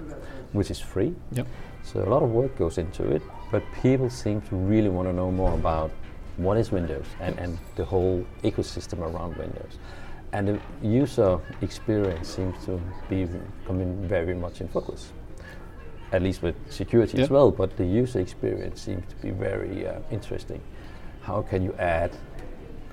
which 0.52 0.70
is 0.70 0.80
free. 0.80 1.14
Yep. 1.32 1.46
So 1.82 2.02
a 2.02 2.08
lot 2.08 2.22
of 2.22 2.30
work 2.30 2.56
goes 2.58 2.78
into 2.78 3.08
it, 3.10 3.22
but 3.50 3.62
people 3.82 4.10
seem 4.10 4.40
to 4.42 4.56
really 4.56 4.88
want 4.88 5.08
to 5.08 5.12
know 5.12 5.30
more 5.30 5.54
about 5.54 5.90
what 6.36 6.56
is 6.58 6.70
Windows 6.70 7.06
and, 7.20 7.38
and 7.38 7.58
the 7.76 7.84
whole 7.84 8.26
ecosystem 8.42 8.98
around 8.98 9.36
Windows. 9.36 9.78
And 10.32 10.48
the 10.48 10.60
user 10.82 11.38
experience 11.62 12.28
seems 12.28 12.64
to 12.66 12.80
be 13.08 13.28
coming 13.66 14.06
very 14.08 14.34
much 14.34 14.60
in 14.60 14.68
focus, 14.68 15.12
at 16.12 16.22
least 16.22 16.42
with 16.42 16.56
security 16.70 17.22
as 17.22 17.30
well, 17.30 17.50
but 17.50 17.76
the 17.76 17.86
user 17.86 18.20
experience 18.20 18.82
seems 18.82 19.04
to 19.08 19.16
be 19.16 19.30
very 19.30 19.86
uh, 19.86 20.00
interesting. 20.10 20.60
How 21.22 21.42
can 21.42 21.62
you 21.62 21.72
add 21.74 22.12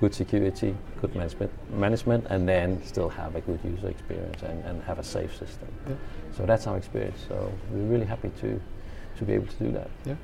good 0.00 0.14
security, 0.14 0.74
good 1.00 1.14
management, 1.14 1.50
management, 1.70 2.26
and 2.30 2.48
then 2.48 2.82
still 2.84 3.08
have 3.08 3.36
a 3.36 3.40
good 3.40 3.60
user 3.64 3.88
experience 3.88 4.42
and, 4.42 4.64
and 4.64 4.82
have 4.82 4.98
a 4.98 5.04
safe 5.04 5.32
system? 5.32 5.68
Yeah. 5.88 5.94
So 6.36 6.46
that's 6.46 6.66
our 6.66 6.76
experience. 6.76 7.18
So 7.28 7.52
we're 7.70 7.90
really 7.92 8.06
happy 8.06 8.30
to 8.40 8.60
to 9.18 9.24
be 9.24 9.32
able 9.32 9.46
to 9.46 9.64
do 9.64 9.70
that. 9.72 9.90
Yeah. 10.04 10.16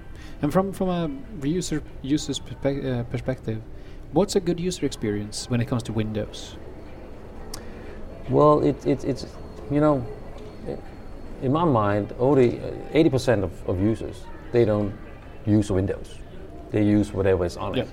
And 0.42 0.52
from 0.52 0.72
from 0.72 0.88
a 0.88 1.46
user 1.46 1.82
user's 2.02 2.40
perspe- 2.40 2.84
uh, 2.84 3.02
perspective, 3.04 3.62
what's 4.12 4.36
a 4.36 4.40
good 4.40 4.58
user 4.58 4.86
experience 4.86 5.48
when 5.50 5.60
it 5.60 5.68
comes 5.68 5.82
to 5.84 5.92
Windows? 5.92 6.56
Well, 8.30 8.60
it, 8.60 8.86
it, 8.86 9.04
it's 9.04 9.26
you 9.70 9.80
know, 9.80 10.06
in 11.42 11.52
my 11.52 11.64
mind, 11.64 12.14
only 12.18 12.60
eighty 12.92 13.10
percent 13.10 13.44
of, 13.44 13.68
of 13.68 13.80
users 13.80 14.24
they 14.52 14.64
don't 14.64 14.92
use 15.46 15.70
Windows. 15.70 16.18
They 16.70 16.84
use 16.84 17.12
whatever 17.12 17.44
is 17.44 17.56
on 17.56 17.74
Yeah. 17.74 17.82
it. 17.84 17.88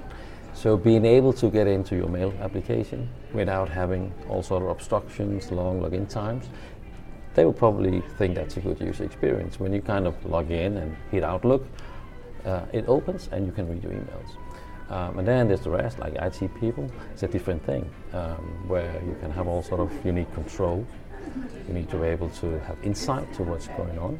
So 0.53 0.75
being 0.75 1.05
able 1.05 1.33
to 1.33 1.49
get 1.51 1.67
into 1.67 1.95
your 1.95 2.09
mail 2.09 2.33
application 2.41 3.07
without 3.33 3.69
having 3.69 4.11
all 4.27 4.41
sort 4.41 4.63
of 4.63 4.69
obstructions, 4.69 5.51
long 5.51 5.81
login 5.81 6.09
times, 6.09 6.49
they 7.35 7.45
will 7.45 7.53
probably 7.53 8.01
think 8.17 8.33
that's 8.33 8.57
a 8.57 8.61
good 8.61 8.79
user 8.81 9.03
experience. 9.03 9.59
When 9.59 9.71
you 9.71 9.81
kind 9.81 10.07
of 10.07 10.15
log 10.25 10.49
in 10.49 10.77
and 10.77 10.95
hit 11.11 11.23
Outlook, 11.23 11.63
uh, 12.43 12.61
it 12.73 12.85
opens 12.87 13.29
and 13.31 13.45
you 13.45 13.51
can 13.51 13.69
read 13.69 13.83
your 13.83 13.91
emails. 13.91 14.29
Um, 14.89 15.19
and 15.19 15.27
then 15.27 15.47
there's 15.47 15.61
the 15.61 15.69
rest, 15.69 15.99
like 15.99 16.13
IT 16.15 16.49
people. 16.59 16.89
It's 17.11 17.23
a 17.23 17.27
different 17.27 17.63
thing 17.65 17.89
um, 18.13 18.67
where 18.67 19.01
you 19.05 19.15
can 19.19 19.31
have 19.31 19.47
all 19.47 19.61
sort 19.61 19.81
of 19.81 20.05
unique 20.05 20.33
control. 20.33 20.85
You 21.67 21.73
need 21.73 21.89
to 21.89 21.97
be 21.97 22.07
able 22.07 22.29
to 22.29 22.59
have 22.61 22.77
insight 22.83 23.31
to 23.33 23.43
what's 23.43 23.67
going 23.67 23.99
on. 23.99 24.19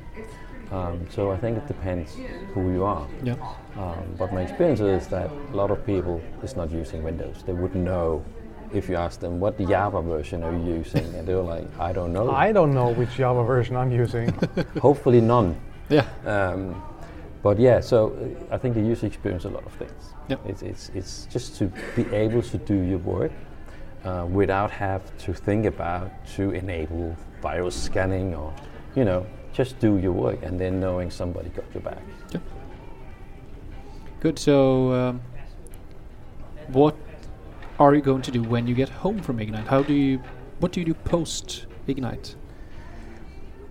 Um, 0.72 1.08
so 1.10 1.32
I 1.32 1.38
think 1.38 1.58
it 1.58 1.68
depends 1.68 2.18
who 2.54 2.74
you 2.74 2.84
are. 2.84 3.08
Yeah. 3.24 3.36
Um, 3.78 4.16
but 4.18 4.34
my 4.34 4.42
experience 4.42 4.82
is 4.82 5.08
that 5.08 5.32
a 5.32 5.56
lot 5.56 5.72
of 5.72 5.86
people 5.86 6.22
is 6.44 6.58
not 6.58 6.72
using 6.72 7.04
Windows. 7.04 7.44
They 7.46 7.54
wouldn't 7.54 7.86
know 7.86 8.26
if 8.74 8.90
you 8.90 8.98
ask 8.98 9.22
them 9.22 9.40
what 9.40 9.58
Java 9.58 10.02
version 10.02 10.44
are 10.44 10.52
you 10.52 10.76
using, 10.76 11.06
and 11.16 11.26
they're 11.26 11.42
like, 11.42 11.66
I 11.80 11.94
don't 11.94 12.12
know. 12.12 12.32
I 12.32 12.52
don't 12.52 12.74
know 12.74 12.90
which 12.90 13.16
Java 13.16 13.44
version 13.46 13.78
I'm 13.78 13.92
using. 13.92 14.30
Hopefully 14.82 15.22
none. 15.22 15.58
Yeah. 15.90 16.06
But 17.44 17.60
yeah, 17.60 17.80
so 17.80 18.10
uh, 18.52 18.56
I 18.56 18.58
think 18.58 18.76
the 18.76 18.82
user 18.82 19.08
experience 19.08 19.46
a 19.46 19.50
lot 19.50 19.66
of 19.66 19.74
things. 19.74 20.14
Yep. 20.30 20.42
It's, 20.46 20.62
it's, 20.62 20.90
it's 20.96 21.28
just 21.32 21.56
to 21.58 21.72
be 21.96 22.04
able 22.14 22.42
to 22.42 22.58
do 22.58 22.76
your 22.76 23.00
work 23.00 23.32
uh, 24.04 24.26
without 24.30 24.72
have 24.72 25.16
to 25.20 25.34
think 25.34 25.66
about 25.66 26.12
to 26.36 26.52
enable 26.52 27.16
virus 27.42 27.76
scanning 27.76 28.36
or, 28.36 28.54
you 28.96 29.06
know, 29.06 29.26
just 29.54 29.80
do 29.80 29.98
your 29.98 30.12
work 30.12 30.44
and 30.44 30.60
then 30.60 30.80
knowing 30.80 31.10
somebody 31.10 31.50
got 31.50 31.66
your 31.74 31.82
back. 31.82 32.02
Yep. 32.32 32.42
Good. 34.20 34.40
So, 34.40 34.94
um, 34.94 35.22
what 36.68 36.96
are 37.80 37.94
you 37.94 38.02
going 38.02 38.22
to 38.24 38.32
do 38.32 38.42
when 38.44 38.68
you 38.68 38.76
get 38.76 38.90
home 38.90 39.20
from 39.20 39.40
Ignite? 39.40 39.68
How 39.68 39.84
do 39.84 39.94
you? 39.94 40.22
What 40.60 40.72
do 40.72 40.80
you 40.80 40.86
do 40.86 40.94
post 40.94 41.68
Ignite? 41.88 42.36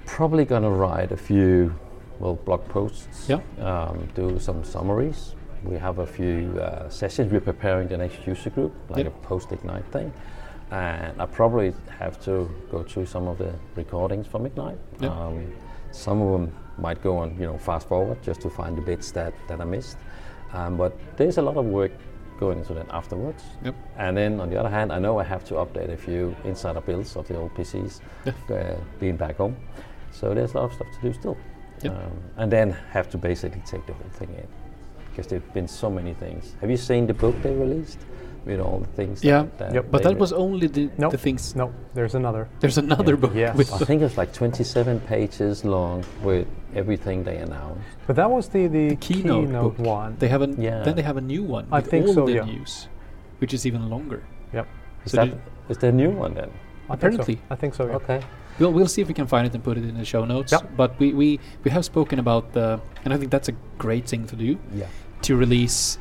Probably 0.06 0.44
gonna 0.44 0.70
write 0.70 1.10
a 1.10 1.16
few, 1.16 1.74
well, 2.18 2.34
blog 2.34 2.66
posts. 2.68 3.28
Yeah. 3.28 3.40
Um, 3.60 4.08
do 4.14 4.38
some 4.38 4.64
summaries. 4.64 5.34
We 5.64 5.76
have 5.76 5.98
a 5.98 6.06
few 6.06 6.58
uh, 6.60 6.88
sessions. 6.88 7.32
We're 7.32 7.40
preparing 7.40 7.88
the 7.88 7.96
next 7.96 8.26
user 8.26 8.50
group, 8.50 8.72
like 8.88 9.06
a 9.06 9.10
post 9.10 9.52
Ignite 9.52 9.86
thing. 9.92 10.12
And 10.70 11.20
I 11.20 11.26
probably 11.26 11.74
have 11.98 12.22
to 12.24 12.50
go 12.70 12.82
through 12.82 13.06
some 13.06 13.28
of 13.28 13.38
the 13.38 13.52
recordings 13.76 14.26
from 14.26 14.46
Ignite. 14.46 14.78
Um, 15.02 15.52
some 15.92 16.20
of 16.20 16.32
them 16.32 16.52
might 16.78 17.02
go 17.02 17.16
on, 17.18 17.38
you 17.40 17.46
know, 17.46 17.58
fast 17.58 17.88
forward 17.88 18.22
just 18.22 18.40
to 18.42 18.50
find 18.50 18.76
the 18.76 18.82
bits 18.82 19.10
that, 19.12 19.32
that 19.48 19.60
I 19.60 19.64
missed. 19.64 19.96
Um, 20.52 20.76
but 20.76 20.96
there's 21.16 21.38
a 21.38 21.42
lot 21.42 21.56
of 21.56 21.64
work 21.66 21.92
going 22.38 22.58
into 22.58 22.74
that 22.74 22.86
afterwards. 22.90 23.42
Yep. 23.64 23.74
And 23.96 24.16
then 24.16 24.40
on 24.40 24.50
the 24.50 24.58
other 24.60 24.68
hand, 24.68 24.92
I 24.92 24.98
know 24.98 25.18
I 25.18 25.24
have 25.24 25.44
to 25.46 25.54
update 25.54 25.90
a 25.92 25.96
few 25.96 26.36
insider 26.44 26.80
builds 26.80 27.16
of 27.16 27.26
the 27.28 27.36
old 27.36 27.54
PCs, 27.54 28.00
Yeah. 28.24 28.32
uh, 28.54 28.76
being 29.00 29.16
back 29.16 29.36
home. 29.36 29.56
So 30.12 30.34
there's 30.34 30.52
a 30.54 30.58
lot 30.58 30.64
of 30.66 30.72
stuff 30.74 30.88
to 30.96 31.00
do 31.00 31.12
still. 31.12 31.36
Yep. 31.82 31.92
Um, 31.92 32.12
and 32.36 32.50
then 32.52 32.70
have 32.90 33.08
to 33.10 33.18
basically 33.18 33.62
take 33.66 33.86
the 33.86 33.92
whole 33.92 34.10
thing 34.12 34.28
in. 34.36 34.46
Because 35.10 35.26
there've 35.28 35.54
been 35.54 35.68
so 35.68 35.90
many 35.90 36.14
things. 36.14 36.54
Have 36.60 36.70
you 36.70 36.76
seen 36.76 37.06
the 37.06 37.14
book 37.14 37.34
they 37.42 37.54
released? 37.54 37.98
with 38.46 38.60
all 38.60 38.78
the 38.78 38.86
things. 38.86 39.24
Yeah, 39.24 39.42
that, 39.42 39.58
that 39.58 39.74
Yep. 39.74 39.86
But 39.90 40.02
they 40.04 40.10
that 40.10 40.18
was 40.18 40.32
only 40.32 40.68
the, 40.68 40.88
Nope. 40.98 41.10
the 41.10 41.18
things. 41.18 41.54
No, 41.56 41.72
there's 41.94 42.14
another. 42.14 42.48
There's 42.60 42.78
another 42.78 43.14
Yeah. 43.14 43.20
book 43.20 43.32
Yes. 43.34 43.56
with 43.56 43.72
I 43.72 43.78
think 43.78 44.02
it's 44.02 44.16
like 44.16 44.32
27 44.32 45.00
pages 45.00 45.64
long 45.64 46.04
with 46.22 46.46
everything 46.74 47.24
they 47.24 47.38
announced. 47.38 47.82
But 48.06 48.16
that 48.16 48.30
was 48.30 48.48
the, 48.48 48.68
the, 48.68 48.90
the 48.90 48.96
keynote, 48.96 49.50
book. 49.50 49.78
one. 49.80 50.16
They 50.18 50.28
have 50.28 50.42
a, 50.42 50.48
Yeah. 50.56 50.84
then 50.84 50.94
they 50.94 51.02
have 51.02 51.16
a 51.16 51.20
new 51.20 51.42
one 51.42 51.66
I 51.72 51.80
with 51.80 51.90
think 51.90 52.06
all 52.06 52.14
so, 52.14 52.26
the 52.26 52.34
yeah. 52.34 52.44
news, 52.44 52.88
which 53.40 53.52
is 53.52 53.66
even 53.66 53.90
longer. 53.90 54.22
Yep. 54.52 54.66
Is 55.04 55.12
So 55.12 55.16
that 55.16 55.30
did- 55.68 55.80
there 55.80 55.90
a 55.90 55.92
new 55.92 56.10
one 56.10 56.34
then? 56.34 56.50
I 56.88 56.94
Apparently. 56.94 57.24
Think 57.34 57.38
so. 57.40 57.44
I 57.50 57.56
think 57.56 57.74
so. 57.74 57.86
Yeah. 57.86 57.96
Okay. 57.96 58.20
We'll, 58.58 58.72
we'll 58.72 58.88
see 58.88 59.02
if 59.02 59.08
we 59.08 59.14
can 59.14 59.26
find 59.26 59.46
it 59.46 59.54
and 59.54 59.62
put 59.62 59.76
it 59.78 59.84
in 59.84 59.96
the 59.96 60.04
show 60.04 60.24
notes. 60.24 60.52
Yep. 60.52 60.76
But 60.76 60.98
we, 60.98 61.12
we, 61.12 61.40
we 61.64 61.70
have 61.70 61.84
spoken 61.84 62.18
about 62.18 62.52
the, 62.52 62.80
and 63.04 63.12
I 63.12 63.16
think 63.18 63.30
that's 63.30 63.48
a 63.48 63.54
great 63.78 64.08
thing 64.08 64.26
to 64.28 64.36
do, 64.36 64.58
Yeah. 64.74 64.86
to 65.22 65.36
release 65.36 65.98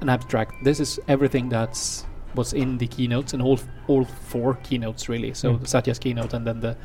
an 0.00 0.08
abstract. 0.08 0.52
This 0.64 0.80
is 0.80 0.98
everything 1.08 1.48
that's 1.48 2.06
was 2.34 2.52
in 2.52 2.78
the 2.78 2.86
keynotes 2.88 3.32
and 3.32 3.40
all 3.40 3.60
all 3.86 4.04
four 4.04 4.54
keynotes 4.64 5.08
really. 5.08 5.32
So 5.34 5.54
Mm. 5.54 5.68
Satya's 5.68 6.00
keynote 6.00 6.34
and 6.34 6.44
then 6.44 6.58
the 6.60 6.76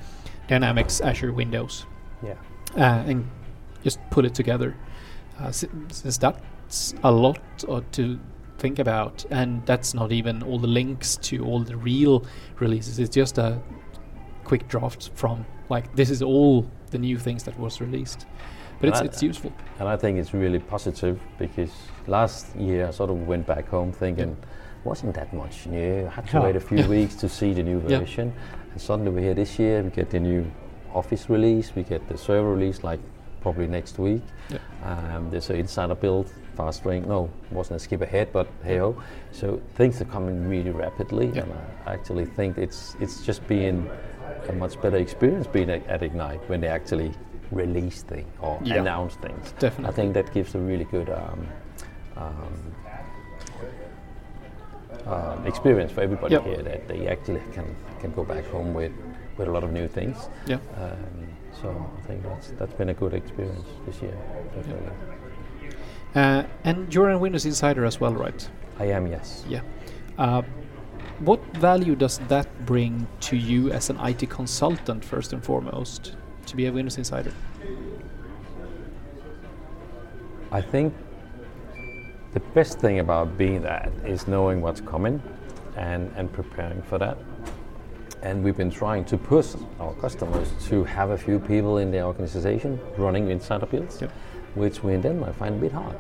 Dynamics 0.48 1.02
Azure 1.02 1.34
Windows, 1.34 1.86
Yeah. 2.24 2.34
uh, 2.78 3.04
and 3.10 3.28
just 3.84 4.00
put 4.12 4.26
it 4.26 4.36
together. 4.36 4.76
Uh, 5.40 5.52
si- 5.52 5.70
since 5.92 6.18
that's 6.20 6.94
a 7.04 7.12
lot 7.12 7.40
uh, 7.68 7.82
to 7.94 8.20
think 8.60 8.78
about, 8.78 9.26
and 9.32 9.66
that's 9.66 9.94
not 9.96 10.12
even 10.12 10.44
all 10.44 10.60
the 10.60 10.68
links 10.68 11.16
to 11.18 11.44
all 11.46 11.62
the 11.64 11.78
real 11.78 12.24
releases. 12.60 13.00
It's 13.00 13.16
just 13.16 13.38
a 13.40 13.60
quick 14.50 14.68
drafts 14.68 15.12
from 15.14 15.46
like 15.70 15.86
this 15.96 16.10
is 16.10 16.22
all 16.24 16.66
the 16.90 16.98
new 16.98 17.18
things 17.20 17.44
that 17.44 17.56
was 17.60 17.80
released. 17.80 18.26
But 18.80 18.90
it's 18.90 19.02
I- 19.02 19.06
it's 19.06 19.22
useful. 19.22 19.52
And 19.80 19.88
I 19.88 19.96
think 19.96 20.18
it's 20.18 20.34
really 20.34 20.58
positive 20.60 21.20
because 21.38 21.72
last 22.08 22.56
year 22.56 22.88
I 22.88 22.92
sort 22.92 23.12
of 23.12 23.28
went 23.28 23.46
back 23.46 23.68
home 23.70 23.92
thinking, 23.92 24.36
wasn't 24.84 25.14
that 25.14 25.32
much 25.34 25.68
new? 25.68 26.08
I 26.08 26.10
had 26.10 26.26
to 26.30 26.38
Yeah. 26.38 26.44
wait 26.46 26.56
a 26.56 26.60
few 26.72 26.84
weeks 26.98 27.16
to 27.24 27.30
see 27.30 27.54
the 27.54 27.62
new 27.64 27.80
Yeah. 27.88 28.00
version. 28.00 28.34
And 28.72 28.82
suddenly 28.82 29.12
we're 29.12 29.26
here 29.30 29.36
this 29.36 29.60
year, 29.60 29.84
we 29.84 29.90
get 29.92 30.10
the 30.10 30.20
new 30.20 30.44
Office 30.96 31.30
release, 31.30 31.76
we 31.76 31.84
get 31.84 32.02
the 32.10 32.18
server 32.18 32.52
release 32.56 32.84
like 32.84 33.00
probably 33.42 33.68
next 33.68 34.00
week. 34.00 34.24
Yeah. 34.50 34.58
Um, 34.90 35.30
there's 35.30 35.50
an 35.52 35.58
insider 35.58 35.94
build, 35.96 36.26
fast 36.58 36.84
ring. 36.86 37.08
No, 37.08 37.30
wasn't 37.52 37.76
a 37.76 37.80
skip 37.80 38.02
ahead, 38.02 38.28
but 38.34 38.48
hey 38.64 38.78
ho. 38.80 38.96
So 39.32 39.62
things 39.76 40.02
are 40.02 40.10
coming 40.16 40.50
really 40.50 40.72
rapidly, 40.72 41.28
Yeah. 41.28 41.44
and 41.44 41.52
I 41.86 41.94
actually 41.94 42.26
think 42.38 42.58
it's 42.58 42.96
it's 43.00 43.24
just 43.28 43.42
being 43.48 43.88
a 44.48 44.54
much 44.54 44.80
better 44.82 44.98
experience 44.98 45.48
being 45.48 45.70
at, 45.70 46.02
Ignite 46.04 46.48
when 46.50 46.62
they 46.62 46.68
actually 46.68 47.12
release 47.52 48.04
things 48.04 48.28
or 48.42 48.60
Yeah. 48.64 48.76
announce 48.82 49.16
things. 49.16 49.54
Definitely. 49.60 49.90
I 49.90 49.92
think 49.96 50.14
that 50.14 50.34
gives 50.34 50.56
a 50.56 50.60
really 50.60 50.86
good 50.86 51.10
um, 51.10 51.48
um, 52.18 52.76
um, 55.08 55.48
experience 55.48 55.92
for 55.92 56.02
everybody 56.02 56.34
Yep. 56.36 56.44
here 56.46 56.62
that 56.64 56.88
they 56.88 57.08
actually 57.08 57.42
can, 57.54 57.76
can 58.00 58.12
go 58.12 58.24
back 58.24 58.46
home 58.48 58.74
with, 58.74 58.92
with 59.38 59.48
a 59.48 59.52
lot 59.52 59.64
of 59.64 59.72
new 59.72 59.88
things. 59.88 60.30
Yeah. 60.46 60.58
Um, 60.78 61.28
so 61.62 61.70
I 61.98 62.02
think 62.08 62.24
that's 62.24 62.52
that's 62.52 62.74
been 62.74 62.90
a 62.90 62.94
good 62.94 63.14
experience 63.14 63.68
this 63.86 64.02
year. 64.02 64.16
Definitely. 64.56 64.92
Uh, 66.16 66.44
and 66.64 66.94
you're 66.94 67.10
a 67.10 67.18
Windows 67.18 67.46
Insider 67.46 67.86
as 67.86 68.00
well, 68.00 68.14
right? 68.14 68.48
I 68.80 68.86
am 68.86 69.08
yes. 69.08 69.44
Yeah. 69.48 69.62
Uh, 70.18 70.42
what 71.20 71.44
value 71.58 71.96
does 71.96 72.20
that 72.28 72.48
bring 72.66 73.08
to 73.22 73.36
you 73.36 73.72
as 73.72 73.90
an 73.90 74.00
IT 74.00 74.30
consultant, 74.30 75.04
first 75.04 75.34
and 75.34 75.44
foremost, 75.44 76.16
to 76.46 76.56
be 76.56 76.68
a 76.68 76.72
Windows 76.72 76.98
Insider? 76.98 77.34
I 80.52 80.62
think 80.62 80.94
the 82.34 82.40
best 82.40 82.80
thing 82.80 83.00
about 83.00 83.38
being 83.38 83.62
that 83.62 83.92
is 84.06 84.28
knowing 84.28 84.62
what's 84.62 84.82
coming 84.82 85.22
and, 85.76 86.12
and 86.16 86.32
preparing 86.32 86.82
for 86.82 86.98
that. 86.98 87.18
And 88.22 88.44
we've 88.44 88.58
been 88.58 88.72
trying 88.72 89.06
to 89.06 89.18
push 89.18 89.56
our 89.80 89.94
customers 89.96 90.52
to 90.68 90.84
have 90.84 91.12
a 91.12 91.18
few 91.18 91.40
people 91.40 91.78
in 91.78 91.92
their 91.92 92.04
organization 92.04 92.80
running 92.98 93.30
insider 93.30 93.66
builds, 93.66 94.02
Yep. 94.02 94.12
which 94.56 94.84
we 94.84 94.94
in 94.94 95.02
Denmark 95.02 95.36
find 95.36 95.56
a 95.56 95.58
bit 95.58 95.72
hard. 95.72 95.96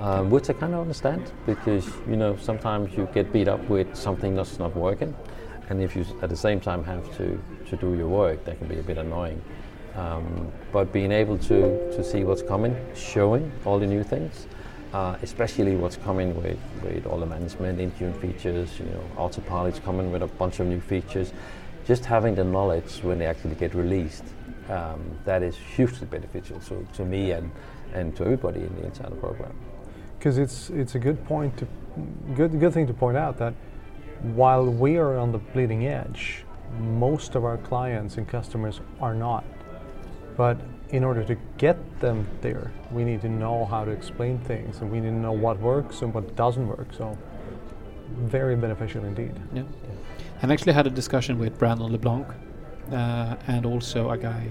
Um, 0.00 0.30
which 0.30 0.48
I 0.48 0.52
kind 0.52 0.74
of 0.74 0.80
understand 0.80 1.32
because 1.44 1.84
you 2.08 2.14
know 2.14 2.36
sometimes 2.36 2.96
you 2.96 3.08
get 3.12 3.32
beat 3.32 3.48
up 3.48 3.68
with 3.68 3.96
something 3.96 4.36
that's 4.36 4.58
not 4.60 4.76
working, 4.76 5.12
and 5.68 5.82
if 5.82 5.96
you 5.96 6.04
at 6.22 6.30
the 6.30 6.36
same 6.36 6.60
time 6.60 6.84
have 6.84 7.04
to, 7.16 7.40
to 7.68 7.76
do 7.76 7.94
your 7.94 8.08
work, 8.08 8.44
that 8.44 8.58
can 8.58 8.68
be 8.68 8.78
a 8.78 8.82
bit 8.82 8.96
annoying. 8.96 9.42
Um, 9.96 10.52
but 10.72 10.92
being 10.92 11.10
able 11.10 11.36
to, 11.38 11.96
to 11.96 12.04
see 12.04 12.22
what's 12.22 12.42
coming, 12.42 12.76
showing 12.94 13.50
all 13.64 13.80
the 13.80 13.86
new 13.86 14.04
things, 14.04 14.46
uh, 14.92 15.16
especially 15.22 15.76
what's 15.76 15.96
coming 15.96 16.40
with, 16.40 16.58
with 16.82 17.04
all 17.06 17.18
the 17.18 17.26
management, 17.26 17.78
Intune 17.78 18.18
features, 18.20 18.78
you 18.78 18.86
know, 18.86 19.04
Autopilot's 19.16 19.80
coming 19.80 20.12
with 20.12 20.22
a 20.22 20.26
bunch 20.26 20.60
of 20.60 20.68
new 20.68 20.80
features. 20.80 21.32
Just 21.86 22.04
having 22.04 22.34
the 22.34 22.44
knowledge 22.44 23.00
when 23.02 23.18
they 23.18 23.26
actually 23.26 23.56
get 23.56 23.74
released, 23.74 24.24
um, 24.68 25.00
that 25.24 25.42
is 25.42 25.56
hugely 25.56 26.06
beneficial 26.06 26.60
to, 26.60 26.86
to 26.94 27.04
me 27.04 27.32
and, 27.32 27.50
and 27.92 28.14
to 28.16 28.24
everybody 28.24 28.60
in 28.60 28.74
the 28.76 28.84
Insider 28.84 29.16
program. 29.16 29.52
Because 30.18 30.38
it's 30.38 30.70
it's 30.70 30.94
a 30.94 30.98
good 30.98 31.24
point 31.26 31.56
to 31.56 31.66
good 32.34 32.58
good 32.58 32.72
thing 32.72 32.86
to 32.86 32.94
point 32.94 33.16
out 33.16 33.38
that 33.38 33.54
while 34.22 34.66
we 34.66 34.96
are 34.96 35.16
on 35.16 35.32
the 35.32 35.38
bleeding 35.38 35.86
edge, 35.86 36.44
most 36.80 37.34
of 37.34 37.44
our 37.44 37.56
clients 37.56 38.16
and 38.16 38.26
customers 38.26 38.80
are 39.00 39.14
not. 39.14 39.44
But 40.36 40.58
in 40.90 41.04
order 41.04 41.22
to 41.24 41.36
get 41.56 42.00
them 42.00 42.26
there, 42.40 42.72
we 42.90 43.04
need 43.04 43.20
to 43.22 43.28
know 43.28 43.64
how 43.66 43.84
to 43.84 43.90
explain 43.90 44.38
things, 44.38 44.80
and 44.80 44.90
we 44.90 45.00
need 45.00 45.10
to 45.10 45.14
know 45.14 45.32
what 45.32 45.58
works 45.60 46.02
and 46.02 46.12
what 46.12 46.34
doesn't 46.34 46.66
work. 46.66 46.88
So, 46.96 47.16
very 48.16 48.56
beneficial 48.56 49.04
indeed. 49.04 49.34
Yeah. 49.52 49.64
And 50.42 50.52
actually 50.52 50.72
had 50.72 50.86
a 50.86 50.90
discussion 50.90 51.38
with 51.38 51.58
Brandon 51.58 51.92
LeBlanc 51.92 52.26
uh, 52.92 53.36
and 53.46 53.66
also 53.66 54.10
a 54.10 54.18
guy 54.18 54.48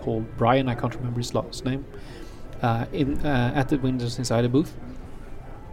called 0.00 0.24
Brian, 0.36 0.68
I 0.68 0.74
can't 0.74 0.94
remember 0.94 1.18
his 1.18 1.34
last 1.34 1.64
name, 1.64 1.84
uh, 2.62 2.86
in 2.92 3.18
uh, 3.26 3.52
at 3.54 3.68
the 3.68 3.78
Windows 3.78 4.18
Insider 4.18 4.48
booth 4.48 4.74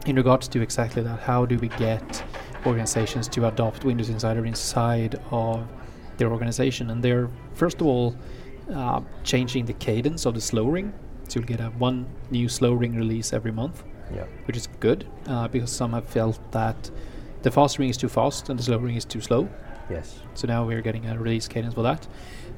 in 0.05 0.15
regards 0.15 0.47
to 0.49 0.61
exactly 0.61 1.01
that. 1.03 1.19
How 1.19 1.45
do 1.45 1.57
we 1.57 1.67
get 1.69 2.23
organizations 2.65 3.27
to 3.29 3.47
adopt 3.47 3.83
Windows 3.83 4.09
Insider 4.09 4.45
inside 4.45 5.19
of 5.31 5.67
their 6.17 6.31
organization? 6.31 6.89
And 6.91 7.03
they're 7.03 7.29
first 7.53 7.81
of 7.81 7.87
all 7.87 8.15
uh, 8.73 9.01
changing 9.23 9.65
the 9.65 9.73
cadence 9.73 10.25
of 10.25 10.33
the 10.33 10.41
slow 10.41 10.67
ring. 10.67 10.93
So 11.27 11.39
you'll 11.39 11.47
get 11.47 11.59
a 11.59 11.69
one 11.79 12.05
new 12.29 12.47
slow 12.49 12.73
ring 12.73 12.95
release 12.95 13.33
every 13.33 13.51
month 13.51 13.83
Yeah. 14.13 14.25
which 14.45 14.55
is 14.57 14.67
good 14.79 15.07
uh, 15.27 15.47
because 15.47 15.71
some 15.71 15.93
have 15.93 16.05
felt 16.05 16.39
that 16.51 16.91
the 17.41 17.49
fast 17.51 17.79
ring 17.79 17.89
is 17.89 17.97
too 17.97 18.09
fast 18.09 18.49
and 18.49 18.59
the 18.59 18.63
slow 18.63 18.77
ring 18.77 18.95
is 18.95 19.05
too 19.05 19.21
slow. 19.21 19.49
Yes. 19.89 20.19
So 20.33 20.47
now 20.47 20.65
we're 20.65 20.81
getting 20.81 21.05
a 21.07 21.17
release 21.17 21.47
cadence 21.47 21.73
for 21.73 21.83
that. 21.83 22.07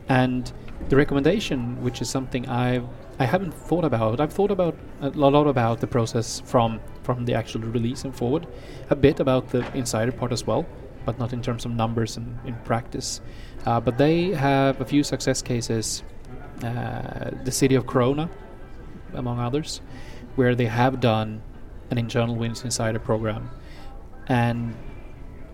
And 0.10 0.51
the 0.89 0.96
recommendation, 0.96 1.81
which 1.81 2.01
is 2.01 2.10
something 2.10 2.48
I 2.48 2.81
I 3.19 3.25
haven't 3.25 3.53
thought 3.53 3.84
about. 3.84 4.22
I've 4.22 4.31
thought 4.31 4.51
about 4.51 4.75
a 5.01 5.10
lot 5.10 5.48
about 5.48 5.81
the 5.81 5.88
process 5.88 6.39
from 6.46 6.79
from 7.03 7.25
the 7.25 7.34
actual 7.34 7.62
release 7.62 8.03
and 8.05 8.15
forward, 8.15 8.48
a 8.89 8.96
bit 8.96 9.19
about 9.19 9.50
the 9.50 9.65
insider 9.75 10.12
part 10.12 10.31
as 10.31 10.46
well, 10.46 10.65
but 11.05 11.17
not 11.19 11.34
in 11.34 11.41
terms 11.41 11.65
of 11.65 11.72
numbers 11.72 12.17
and 12.17 12.38
in 12.46 12.55
practice. 12.63 13.22
Uh, 13.65 13.79
but 13.79 13.98
they 13.98 14.31
have 14.31 14.79
a 14.79 14.86
few 14.86 15.03
success 15.03 15.41
cases. 15.41 16.03
Uh, 16.63 17.31
the 17.43 17.51
city 17.51 17.75
of 17.75 17.86
Corona, 17.86 18.29
among 19.13 19.39
others, 19.39 19.81
where 20.36 20.55
they 20.55 20.65
have 20.65 21.00
done 21.00 21.41
an 21.91 21.98
internal 21.98 22.36
Windows 22.36 22.63
Insider 22.63 23.00
program, 23.00 23.50
and 24.27 24.75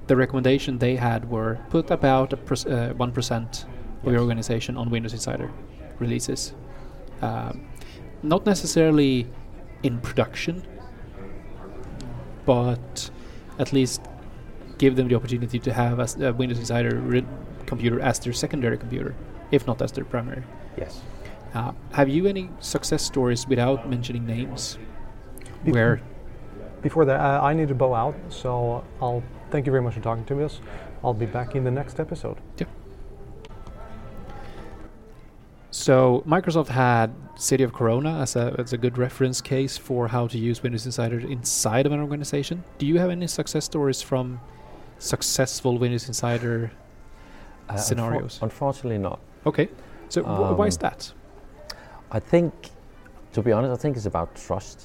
the 0.07 0.15
recommendation 0.15 0.77
they 0.79 0.95
had 0.95 1.29
were 1.29 1.59
put 1.69 1.91
about 1.91 2.33
uh, 2.33 2.93
one 2.93 3.11
percent 3.11 3.65
of 4.03 4.11
your 4.11 4.21
organization 4.21 4.77
on 4.77 4.89
Windows 4.89 5.13
Insider 5.13 5.49
releases. 5.99 6.53
Um, 7.21 7.67
not 8.21 8.45
necessarily 8.45 9.27
in 9.83 9.99
production, 9.99 10.65
but 12.45 13.09
at 13.59 13.71
least 13.71 14.01
give 14.77 14.95
them 14.95 15.07
the 15.07 15.15
opportunity 15.15 15.59
to 15.59 15.73
have 15.73 15.99
a 15.99 16.33
Windows 16.33 16.59
Insider 16.59 17.23
computer 17.65 17.99
as 18.01 18.19
their 18.19 18.33
secondary 18.33 18.77
computer, 18.77 19.15
if 19.51 19.65
not 19.67 19.81
as 19.81 19.91
their 19.91 20.05
primary. 20.05 20.43
Yes. 20.77 21.01
Uh, 21.53 21.71
have 21.91 22.09
you 22.09 22.25
any 22.25 22.49
success 22.59 23.03
stories 23.03 23.47
without 23.47 23.89
mentioning 23.89 24.25
names? 24.25 24.77
Bef- 25.63 25.73
Where 25.73 26.01
Before 26.81 27.05
that, 27.05 27.19
uh, 27.19 27.41
I 27.41 27.53
need 27.53 27.69
to 27.69 27.75
bow 27.75 27.93
out, 27.93 28.15
so 28.29 28.83
I'll 29.01 29.23
thank 29.53 29.65
you 29.67 29.71
very 29.71 29.83
much 29.83 29.93
for 29.93 30.01
talking 30.01 30.25
to 30.25 30.43
us. 30.43 30.59
I'll 31.03 31.13
be 31.13 31.27
back 31.27 31.55
in 31.55 31.63
the 31.63 31.71
next 31.71 31.99
episode. 31.99 32.37
Yeah. 32.57 32.65
So 35.71 36.23
Microsoft 36.27 36.67
had 36.69 37.11
City 37.35 37.63
of 37.63 37.71
Corona 37.73 38.19
as 38.21 38.35
a 38.35 38.55
as 38.57 38.73
a 38.73 38.77
good 38.77 38.97
reference 38.97 39.41
case 39.41 39.77
for 39.77 40.07
how 40.07 40.27
to 40.33 40.37
use 40.49 40.61
Windows 40.63 40.85
Insider 40.85 41.19
inside 41.19 41.85
of 41.85 41.91
an 41.91 41.99
organization. 42.07 42.63
Do 42.79 42.85
you 42.85 42.97
have 42.99 43.09
any 43.17 43.27
success 43.27 43.65
stories 43.65 44.01
from 44.01 44.39
successful 44.99 45.77
Windows 45.77 46.07
Insider? 46.07 46.71
Uh, 47.69 47.73
unfor- 47.73 47.79
Scenarios. 47.79 48.39
unfortunately, 48.41 48.97
not. 48.97 49.19
Okay, 49.45 49.67
so 50.09 50.21
wh- 50.23 50.57
why 50.59 50.67
is 50.67 50.77
Um, 50.77 50.81
that? 50.87 51.13
I 52.11 52.19
think, 52.19 52.53
to 53.33 53.41
be 53.41 53.51
honest, 53.53 53.71
I 53.77 53.79
think 53.83 53.95
it's 53.97 54.05
about 54.05 54.29
trust. 54.35 54.77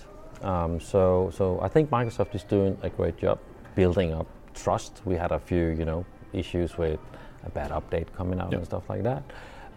Um, 0.42 0.80
so, 0.80 1.30
so 1.38 1.44
I 1.60 1.68
think 1.68 1.90
Microsoft 1.90 2.34
is 2.34 2.44
doing 2.44 2.78
a 2.82 2.88
great 2.98 3.16
job 3.24 3.38
building 3.74 4.12
up 4.14 4.26
trust. 4.62 5.00
We 5.04 5.14
had 5.16 5.32
a 5.32 5.38
few, 5.38 5.66
you 5.78 5.84
know, 5.84 6.04
issues 6.32 6.76
with 6.78 7.00
a 7.44 7.50
bad 7.50 7.70
update 7.70 8.06
coming 8.16 8.40
out 8.40 8.50
Yep. 8.52 8.58
and 8.60 8.66
stuff 8.66 8.88
like 8.90 9.02
that. 9.04 9.22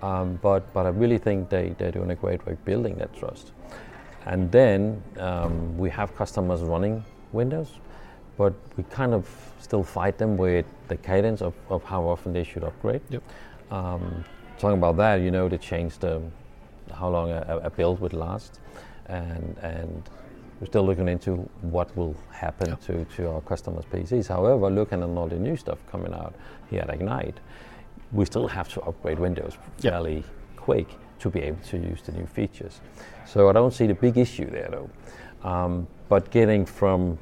Um, 0.01 0.39
but 0.41 0.61
but 0.73 0.85
I 0.85 0.89
really 0.89 1.17
think 1.19 1.49
they 1.49 1.75
they're 1.77 1.91
doing 1.91 2.11
a 2.11 2.15
great 2.15 2.45
work 2.45 2.63
building 2.65 2.95
that 2.97 3.13
trust. 3.13 3.51
And 4.25 4.51
then 4.51 5.01
um, 5.17 5.77
we 5.77 5.89
have 5.89 6.15
customers 6.15 6.61
running 6.61 7.03
Windows, 7.31 7.79
but 8.37 8.53
we 8.77 8.83
kind 8.83 9.13
of 9.13 9.25
still 9.59 9.83
fight 9.83 10.17
them 10.17 10.37
with 10.37 10.65
the 10.87 10.97
cadence 10.97 11.41
of, 11.41 11.53
of 11.69 11.83
how 11.83 12.03
often 12.03 12.33
they 12.33 12.43
should 12.43 12.63
upgrade. 12.63 13.01
Yep. 13.09 13.23
Um, 13.71 14.23
talking 14.59 14.77
about 14.77 14.97
that, 14.97 15.21
you 15.21 15.31
know, 15.31 15.47
they 15.49 15.57
changed 15.57 16.01
the, 16.01 16.21
how 16.93 17.09
long 17.09 17.31
a, 17.31 17.61
a 17.63 17.69
build 17.69 17.99
would 18.01 18.13
last, 18.13 18.59
and 19.07 19.57
and 19.61 20.09
we're 20.61 20.67
still 20.67 20.85
looking 20.85 21.07
into 21.07 21.37
what 21.61 21.95
will 21.97 22.15
happen 22.31 22.69
Yeah. 22.69 22.75
to, 22.87 23.05
to 23.15 23.29
our 23.31 23.41
customers' 23.41 23.83
PCs. 23.91 24.27
However, 24.27 24.69
looking 24.69 25.01
at 25.01 25.09
all 25.09 25.27
the 25.27 25.39
new 25.39 25.57
stuff 25.57 25.79
coming 25.91 26.13
out 26.13 26.35
here 26.69 26.81
at 26.81 26.89
Ignite, 26.91 27.39
we 28.11 28.25
still 28.25 28.47
have 28.47 28.69
to 28.73 28.81
upgrade 28.83 29.17
Windows 29.19 29.57
Yeah. 29.79 29.91
fairly 29.91 30.23
quick 30.55 30.87
to 31.19 31.29
be 31.31 31.41
able 31.41 31.61
to 31.63 31.77
use 31.77 32.03
the 32.03 32.11
new 32.11 32.27
features. 32.27 32.79
So 33.25 33.49
I 33.49 33.53
don't 33.53 33.73
see 33.73 33.87
the 33.87 33.95
big 33.95 34.17
issue 34.19 34.49
there 34.51 34.69
though. 34.69 34.89
Um, 35.49 35.87
but 36.09 36.29
getting 36.29 36.65
from 36.67 37.17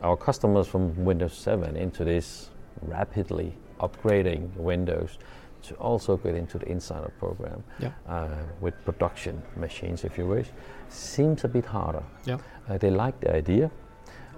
our 0.00 0.16
customers 0.16 0.66
from 0.66 1.04
Windows 1.04 1.34
7 1.36 1.76
into 1.76 2.02
this 2.04 2.48
rapidly 2.80 3.54
upgrading 3.78 4.54
Windows 4.56 5.18
to 5.64 5.74
also 5.74 6.16
get 6.16 6.34
into 6.34 6.58
the 6.58 6.68
Insider 6.70 7.10
program 7.18 7.62
Yeah. 7.78 7.90
uh, 8.08 8.28
with 8.60 8.74
production 8.86 9.42
machines, 9.56 10.04
if 10.04 10.16
you 10.16 10.26
wish, 10.26 10.48
seems 10.88 11.44
a 11.44 11.48
bit 11.48 11.64
harder. 11.66 12.02
Yeah. 12.24 12.38
Uh, 12.68 12.78
they 12.78 12.90
like 12.90 13.18
the 13.20 13.34
idea. 13.34 13.70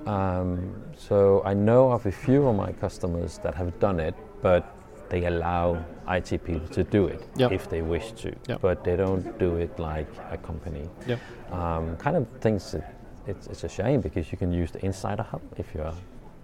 Um, 0.06 0.74
so 0.96 1.42
I 1.44 1.54
know 1.54 1.90
of 1.92 2.06
a 2.06 2.12
few 2.12 2.46
of 2.46 2.54
my 2.56 2.72
customers 2.72 3.38
that 3.42 3.54
have 3.54 3.78
done 3.80 3.98
it, 4.00 4.14
but 4.42 4.74
they 5.08 5.24
allow 5.26 5.84
IT 6.08 6.44
people 6.44 6.66
to 6.68 6.84
do 6.84 7.06
it 7.06 7.22
Yeah. 7.36 7.48
if 7.50 7.68
they 7.68 7.82
wish 7.82 8.12
to, 8.22 8.32
Yeah. 8.48 8.58
but 8.60 8.84
they 8.84 8.96
don't 8.96 9.38
do 9.38 9.56
it 9.56 9.78
like 9.78 10.08
a 10.30 10.36
company. 10.36 10.88
Yeah. 11.06 11.16
Um, 11.50 11.96
kind 11.96 12.16
of 12.16 12.26
thinks 12.40 12.74
it, 12.74 12.84
it's, 13.26 13.46
it's 13.48 13.64
a 13.64 13.68
shame 13.68 14.00
because 14.00 14.30
you 14.32 14.38
can 14.38 14.52
use 14.52 14.70
the 14.70 14.84
Insider 14.84 15.22
Hub 15.22 15.42
if 15.56 15.74
you're 15.74 15.92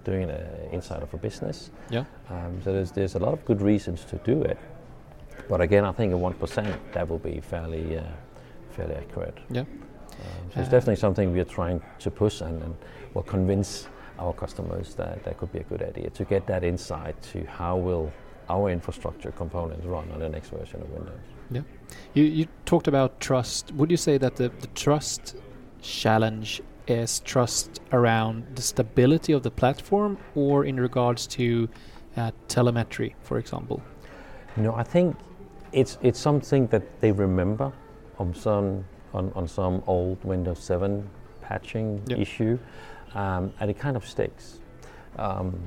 doing 0.04 0.30
an 0.30 0.40
Insider 0.73 1.06
for 1.06 1.16
business. 1.18 1.71
Yeah. 1.90 2.04
Um, 2.30 2.61
so 2.64 2.73
there's, 2.73 2.90
there's 2.92 3.14
a 3.14 3.18
lot 3.21 3.32
of 3.32 3.44
good 3.44 3.61
reasons 3.62 4.04
to 4.06 4.16
do 4.18 4.42
it. 4.42 4.59
But 5.49 5.61
again, 5.61 5.85
I 5.85 5.92
think 5.92 6.12
at 6.12 6.18
1% 6.18 6.76
that 6.92 7.09
will 7.09 7.18
be 7.18 7.40
fairly, 7.40 7.99
uh, 7.99 8.02
fairly 8.71 8.94
accurate. 8.94 9.38
Yeah. 9.50 9.64
So 10.55 10.61
it's 10.61 10.69
definitely 10.69 10.97
something 10.97 11.33
we 11.33 11.41
are 11.41 11.45
trying 11.45 11.81
to 12.00 12.11
push 12.11 12.41
and, 12.41 12.62
and 12.62 12.76
will 13.14 13.23
convince 13.23 13.88
our 14.19 14.33
customers 14.33 14.95
that 14.95 15.25
that 15.25 15.38
could 15.38 15.52
be 15.52 15.59
a 15.59 15.64
good 15.64 15.83
idea 15.83 16.11
to 16.11 16.25
get 16.25 16.47
that 16.47 16.64
insight 16.64 17.21
to 17.33 17.45
how 17.47 17.76
will 17.76 18.12
our 18.49 18.71
infrastructure 18.71 19.33
components 19.33 19.87
run 19.87 20.11
on 20.12 20.21
the 20.21 20.29
next 20.29 20.50
version 20.50 20.83
of 20.83 20.91
Windows. 20.91 21.64
You, 22.14 22.25
you 22.25 22.47
talked 22.64 22.88
about 22.88 23.21
trust. 23.21 23.73
Would 23.73 23.91
you 23.91 23.97
say 23.97 24.19
that 24.19 24.37
the, 24.37 24.49
the 24.61 24.67
trust 24.69 25.37
challenge 25.81 26.62
is 26.87 27.21
trust 27.21 27.81
around 27.93 28.47
the 28.55 28.62
stability 28.62 29.33
of 29.33 29.43
the 29.43 29.50
platform 29.50 30.19
or 30.35 30.64
in 30.64 30.79
regards 30.79 31.26
to 31.29 31.69
uh, 32.17 32.31
telemetry, 32.49 33.14
for 33.23 33.38
example? 33.38 33.83
No, 34.57 34.75
I 34.75 34.83
think 34.83 35.17
it's 35.73 35.99
it's 36.02 36.19
something 36.19 36.67
that 36.69 37.00
they 37.00 37.12
remember 37.12 37.73
on 38.19 38.35
some 38.35 38.85
on, 39.14 39.33
on 39.35 39.47
some 39.49 39.83
old 39.87 40.23
Windows 40.25 40.59
7 40.59 41.09
patching 41.40 42.02
Yep. 42.07 42.19
issue, 42.19 42.59
um, 43.14 43.52
and 43.61 43.71
it 43.71 43.78
kind 43.78 43.97
of 43.97 44.07
sticks. 44.07 44.59
Um, 45.19 45.59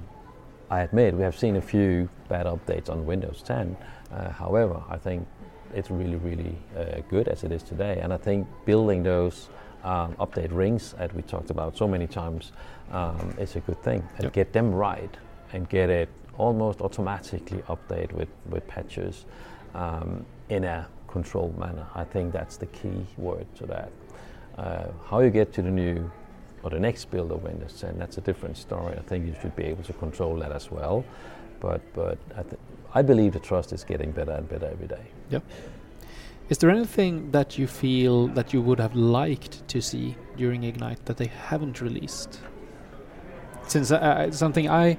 I 0.69 0.81
admit 0.81 1.13
we 1.13 1.21
have 1.23 1.37
seen 1.37 1.57
a 1.57 1.61
few 1.61 2.09
bad 2.27 2.45
updates 2.47 2.89
on 2.89 3.05
Windows 3.05 3.43
10. 3.45 3.77
Uh, 4.11 4.29
however, 4.29 4.81
I 4.89 4.97
think 4.97 5.27
it's 5.73 5.91
really 5.91 6.15
really 6.15 6.57
uh, 6.77 7.01
good 7.09 7.27
as 7.27 7.43
it 7.43 7.51
is 7.51 7.61
today, 7.63 7.99
and 8.01 8.11
I 8.13 8.17
think 8.17 8.47
building 8.65 9.03
those 9.03 9.49
um, 9.83 10.15
update 10.15 10.51
rings 10.51 10.93
that 10.97 11.13
we 11.13 11.21
talked 11.21 11.51
about 11.51 11.77
so 11.77 11.87
many 11.87 12.07
times 12.07 12.51
um, 12.91 13.35
is 13.37 13.55
a 13.55 13.59
good 13.59 13.81
thing, 13.83 14.01
and 14.15 14.23
Yep. 14.25 14.33
get 14.33 14.53
them 14.53 14.73
right 14.73 15.15
and 15.53 15.69
get 15.69 15.89
it 15.89 16.09
almost 16.37 16.81
automatically 16.81 17.59
update 17.69 18.11
with, 18.11 18.27
with 18.49 18.67
patches 18.67 19.25
um, 19.75 20.25
in 20.49 20.63
a 20.63 20.87
controlled 21.17 21.57
manner. 21.57 21.87
I 21.95 22.03
think 22.03 22.33
that's 22.33 22.57
the 22.57 22.69
key 22.79 22.99
word 23.17 23.47
to 23.59 23.65
that. 23.67 23.91
Uh, 24.57 24.87
how 25.09 25.17
you 25.25 25.29
get 25.29 25.47
to 25.53 25.61
the 25.61 25.71
new 25.71 26.11
or 26.63 26.69
the 26.71 26.79
next 26.79 27.05
build 27.11 27.31
of 27.31 27.43
Windows 27.43 27.79
10, 27.79 27.97
that's 27.97 28.17
a 28.17 28.21
different 28.29 28.57
story. 28.57 28.93
I 28.97 29.03
think 29.09 29.25
you 29.27 29.35
should 29.41 29.55
be 29.55 29.65
able 29.73 29.83
to 29.83 29.93
control 29.93 30.35
that 30.39 30.51
as 30.51 30.71
well. 30.71 31.05
But, 31.61 31.81
but 31.93 32.17
I, 32.39 32.43
th- 32.43 32.61
I 32.99 33.01
believe 33.01 33.31
the 33.33 33.39
trust 33.39 33.71
is 33.71 33.83
getting 33.83 34.11
better 34.11 34.31
and 34.31 34.49
better 34.49 34.67
every 34.75 34.87
day. 34.87 35.05
Yep. 35.29 35.43
Is 36.49 36.57
there 36.57 36.69
anything 36.69 37.31
that 37.31 37.57
you 37.59 37.67
feel 37.67 38.27
that 38.39 38.53
you 38.53 38.61
would 38.61 38.79
have 38.79 38.95
liked 38.95 39.67
to 39.69 39.81
see 39.81 40.15
during 40.35 40.63
Ignite 40.63 41.05
that 41.05 41.17
they 41.17 41.27
haven't 41.49 41.81
released? 41.81 42.41
Since 43.67 43.91
uh, 43.91 43.97
uh, 43.97 44.31
something 44.31 44.69
I 44.69 44.97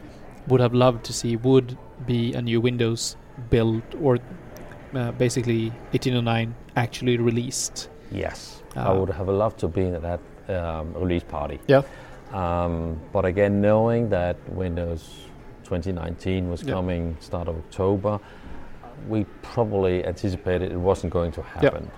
would 0.48 0.60
have 0.60 0.74
loved 0.74 1.04
to 1.06 1.12
see 1.12 1.36
would 1.36 1.76
be 2.06 2.32
a 2.32 2.40
new 2.40 2.60
Windows 2.60 3.16
build 3.50 3.82
or 4.00 4.18
uh, 4.96 5.12
basically 5.12 5.68
1809 5.92 6.54
actually 6.76 7.18
released. 7.18 7.88
Yes, 8.10 8.62
I 8.74 8.86
Ah. 8.86 8.94
would 8.94 9.10
have 9.10 9.28
loved 9.28 9.58
to 9.60 9.68
be 9.68 9.86
at 9.88 10.02
that 10.02 10.20
um, 10.48 10.94
release 10.94 11.24
party. 11.24 11.58
Yeah. 11.66 11.82
Um, 12.32 13.00
but 13.12 13.24
again, 13.24 13.60
knowing 13.60 14.08
that 14.10 14.36
Windows 14.48 15.02
2019 15.64 16.48
was 16.50 16.62
Yeah. 16.62 16.74
coming 16.74 17.16
start 17.20 17.48
of 17.48 17.56
October, 17.56 18.20
we 19.08 19.24
probably 19.42 20.04
anticipated 20.06 20.72
it 20.72 20.76
wasn't 20.78 21.12
going 21.12 21.32
to 21.32 21.42
happen. 21.42 21.90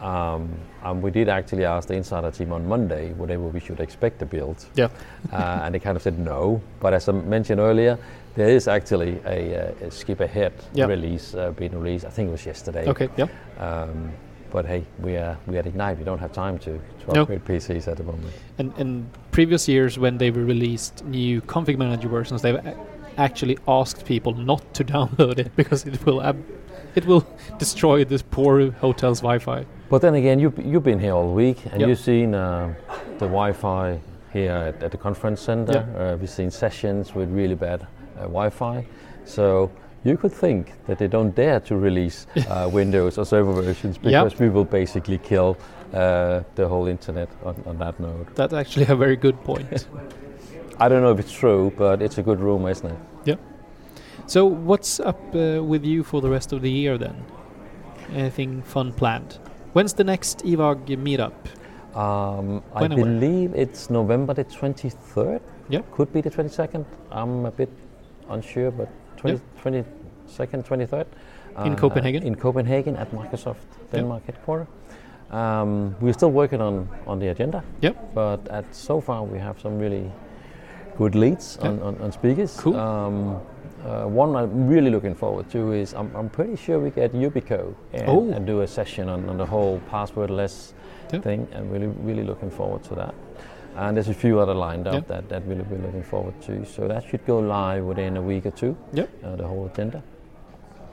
Um, 0.00 0.50
and 0.84 1.02
we 1.02 1.10
did 1.10 1.28
actually 1.30 1.64
ask 1.64 1.88
the 1.88 1.94
insider 1.94 2.30
team 2.30 2.52
on 2.52 2.68
Monday 2.68 3.14
whether 3.14 3.38
we 3.40 3.60
should 3.60 3.80
expect 3.80 4.18
the 4.18 4.26
build. 4.26 4.66
Yeah. 4.74 4.88
uh, 5.32 5.62
and 5.64 5.74
they 5.74 5.78
kind 5.78 5.96
of 5.96 6.02
said 6.02 6.18
no. 6.18 6.60
But 6.80 6.92
as 6.92 7.08
I 7.08 7.12
mentioned 7.12 7.60
earlier, 7.60 7.96
there 8.36 8.48
is 8.48 8.68
actually 8.68 9.18
a, 9.24 9.72
uh, 9.82 9.86
a 9.86 9.90
skip 9.90 10.20
ahead 10.20 10.52
Yeah. 10.74 10.86
release 10.86 11.34
uh, 11.34 11.50
being 11.52 11.72
released. 11.80 12.04
I 12.04 12.10
think 12.10 12.28
it 12.28 12.32
was 12.32 12.46
yesterday. 12.46 12.86
Okay. 12.86 13.08
Yeah. 13.16 13.26
Um, 13.58 14.12
but 14.52 14.64
hey, 14.66 14.84
we 15.00 15.16
are 15.16 15.36
we 15.46 15.58
at 15.58 15.66
Ignite. 15.66 15.98
We 15.98 16.04
don't 16.04 16.20
have 16.20 16.32
time 16.32 16.58
to, 16.60 16.78
to 17.06 17.12
No. 17.14 17.22
upgrade 17.22 17.44
PCs 17.44 17.88
at 17.88 17.96
the 17.96 18.04
moment. 18.04 18.32
And 18.58 18.72
in 18.78 19.06
previous 19.32 19.66
years, 19.68 19.98
when 19.98 20.18
they 20.18 20.30
were 20.30 20.44
released 20.44 21.04
new 21.04 21.40
config 21.42 21.78
manager 21.78 22.08
versions, 22.08 22.42
they've 22.42 22.54
a- 22.54 22.76
actually 23.18 23.58
asked 23.66 24.04
people 24.04 24.34
not 24.34 24.62
to 24.74 24.84
download 24.94 25.38
it 25.38 25.50
because 25.56 25.84
it 25.86 26.04
will 26.06 26.22
ab- 26.22 26.44
it 26.94 27.04
will 27.06 27.26
destroy 27.58 28.04
this 28.04 28.22
poor 28.22 28.70
hotel's 28.70 29.20
Wi-Fi. 29.20 29.64
But 29.88 30.00
then 30.02 30.14
again, 30.14 30.38
you 30.40 30.52
you've 30.62 30.84
been 30.84 30.98
here 31.00 31.12
all 31.14 31.32
week, 31.32 31.58
and 31.72 31.80
Yep. 31.80 31.88
you've 31.88 32.00
seen 32.00 32.34
uh, 32.34 32.74
the 33.18 33.26
Wi-Fi 33.26 34.00
here 34.32 34.52
at, 34.52 34.82
at 34.82 34.90
the 34.90 34.98
conference 34.98 35.40
center. 35.40 35.72
Yep. 35.72 35.86
Uh, 36.00 36.16
we've 36.20 36.30
seen 36.30 36.50
sessions 36.50 37.14
with 37.14 37.28
really 37.30 37.54
bad 37.54 37.86
Wi-Fi. 38.22 38.86
So 39.24 39.70
you 40.04 40.16
could 40.16 40.32
think 40.32 40.72
that 40.86 40.98
they 40.98 41.08
don't 41.08 41.34
dare 41.34 41.60
to 41.60 41.76
release 41.76 42.26
uh, 42.48 42.68
Windows 42.72 43.18
or 43.18 43.24
server 43.24 43.52
versions 43.52 43.98
because 43.98 44.38
we 44.38 44.48
will 44.48 44.64
basically 44.64 45.18
kill 45.18 45.56
uh, 45.92 46.42
the 46.54 46.68
whole 46.68 46.86
internet 46.86 47.28
on, 47.44 47.62
on 47.66 47.78
that 47.78 47.98
node. 47.98 48.34
That's 48.34 48.54
actually 48.54 48.86
a 48.86 48.96
very 48.96 49.16
good 49.16 49.42
point. 49.44 49.86
I 50.78 50.88
don't 50.88 51.02
know 51.02 51.10
if 51.12 51.18
it's 51.18 51.32
true, 51.32 51.72
but 51.76 52.02
it's 52.02 52.18
a 52.18 52.22
good 52.22 52.38
rumor, 52.40 52.70
isn't 52.70 52.90
it? 52.90 52.98
Yeah. 53.24 53.36
So, 54.26 54.44
what's 54.44 55.00
up 55.00 55.20
uh, 55.34 55.62
with 55.62 55.84
you 55.84 56.02
for 56.04 56.20
the 56.20 56.28
rest 56.28 56.52
of 56.52 56.60
the 56.60 56.70
year 56.70 56.98
then? 56.98 57.24
Anything 58.12 58.62
fun 58.62 58.92
planned? 58.92 59.38
When's 59.72 59.94
the 59.94 60.04
next 60.04 60.44
EVAG 60.44 60.96
meetup? 60.98 61.32
Um, 61.96 62.62
I 62.74 62.82
When 62.82 62.92
and 62.92 63.02
where? 63.02 63.12
believe 63.12 63.54
it's 63.54 63.88
November 63.88 64.34
the 64.34 64.44
23rd. 64.44 65.40
Yep. 65.70 65.90
Could 65.92 66.12
be 66.12 66.20
the 66.20 66.30
22nd. 66.30 66.84
I'm 67.10 67.46
a 67.46 67.50
bit 67.50 67.70
unsure, 68.30 68.70
but 68.70 68.88
20, 69.16 69.40
22nd, 69.62 70.62
23rd. 70.64 71.06
In 71.64 71.72
Uh, 71.72 71.76
Copenhagen? 71.76 72.22
In 72.22 72.34
Copenhagen 72.34 72.96
at 72.96 73.10
Microsoft 73.12 73.66
Denmark 73.92 74.22
headquarters. 74.26 74.66
Um, 75.30 75.94
we're 76.00 76.12
still 76.12 76.30
working 76.30 76.60
on, 76.60 76.88
on 77.06 77.18
the 77.18 77.28
agenda. 77.28 77.62
Yep. 77.80 78.14
But 78.14 78.48
at 78.48 78.64
so 78.74 79.00
far 79.00 79.22
we 79.24 79.38
have 79.38 79.58
some 79.60 79.78
really 79.78 80.10
good 80.98 81.14
leads 81.14 81.58
on, 81.58 81.74
Yep. 81.76 81.84
on, 81.84 81.96
on 82.02 82.12
speakers. 82.12 82.56
Cool. 82.60 82.76
Um, 82.76 83.40
uh, 83.84 84.04
one 84.06 84.36
I'm 84.36 84.68
really 84.68 84.90
looking 84.90 85.14
forward 85.14 85.48
to 85.50 85.72
is 85.72 85.94
I'm, 85.94 86.10
I'm 86.14 86.28
pretty 86.28 86.56
sure 86.56 86.78
we 86.78 86.90
get 86.90 87.12
Yubico 87.12 87.74
and, 87.92 88.08
Oh. 88.08 88.30
and 88.32 88.46
do 88.46 88.60
a 88.62 88.66
session 88.66 89.08
on, 89.08 89.28
on 89.28 89.36
the 89.38 89.46
whole 89.46 89.80
passwordless 89.90 90.72
Yep. 91.12 91.22
thing, 91.22 91.46
and 91.52 91.70
really 91.72 91.86
really 92.04 92.24
looking 92.24 92.50
forward 92.50 92.82
to 92.84 92.94
that. 92.96 93.14
And 93.76 93.96
there's 93.96 94.08
a 94.08 94.14
few 94.14 94.38
other 94.40 94.54
lined 94.54 94.86
up 94.86 94.94
Yep. 94.94 95.06
that, 95.08 95.28
that 95.28 95.44
we'll 95.46 95.62
be 95.64 95.76
looking 95.76 96.02
forward 96.02 96.40
to. 96.42 96.64
So 96.64 96.88
that 96.88 97.04
should 97.08 97.24
go 97.26 97.38
live 97.38 97.84
within 97.84 98.16
a 98.16 98.22
week 98.22 98.46
or 98.46 98.50
two. 98.50 98.76
Yep. 98.94 99.08
Uh, 99.24 99.36
the 99.36 99.46
whole 99.46 99.66
agenda. 99.66 100.02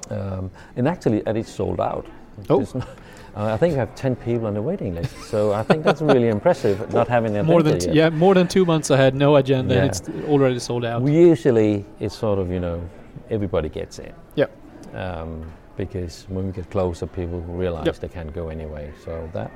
Um, 0.10 0.52
and 0.76 0.88
actually, 0.88 1.24
and 1.26 1.38
it's 1.38 1.50
sold 1.52 1.80
out. 1.80 2.06
Oh. 2.50 2.60
Not- 2.60 2.76
uh, 3.38 3.54
I 3.54 3.58
think 3.58 3.72
we 3.74 3.78
have 3.80 3.96
10 3.96 4.16
people 4.18 4.48
on 4.48 4.54
the 4.56 4.62
waiting 4.62 4.96
list. 4.96 5.16
So 5.30 5.54
I 5.54 5.64
think 5.64 5.84
that's 5.84 6.02
really 6.02 6.28
impressive, 6.28 6.94
not 7.00 7.08
having 7.08 7.38
an 7.38 7.46
more 7.46 7.64
than 7.64 7.80
t- 7.80 7.92
yeah, 7.92 8.10
more 8.10 8.34
than 8.34 8.48
two 8.50 8.66
months 8.66 8.90
ahead, 8.90 9.16
no 9.16 9.38
agenda, 9.38 9.76
and 9.76 9.84
Yeah. 9.86 10.18
it's 10.20 10.28
already 10.30 10.60
sold 10.60 10.84
out. 10.84 11.02
We 11.02 11.14
usually, 11.14 11.86
it's 12.02 12.16
sort 12.18 12.38
of, 12.38 12.52
you 12.52 12.60
know, 12.60 12.82
everybody 13.30 13.70
gets 13.70 14.00
in. 14.00 14.14
Yep. 14.36 14.52
Um, 14.94 15.46
because 15.78 16.26
when 16.28 16.48
we 16.48 16.52
get 16.52 16.70
closer, 16.70 17.08
people 17.08 17.40
realize 17.42 17.86
Yep. 17.86 17.96
they 18.00 18.08
can't 18.10 18.34
go 18.34 18.50
anyway. 18.50 18.92
So 19.06 19.30
that. 19.34 19.52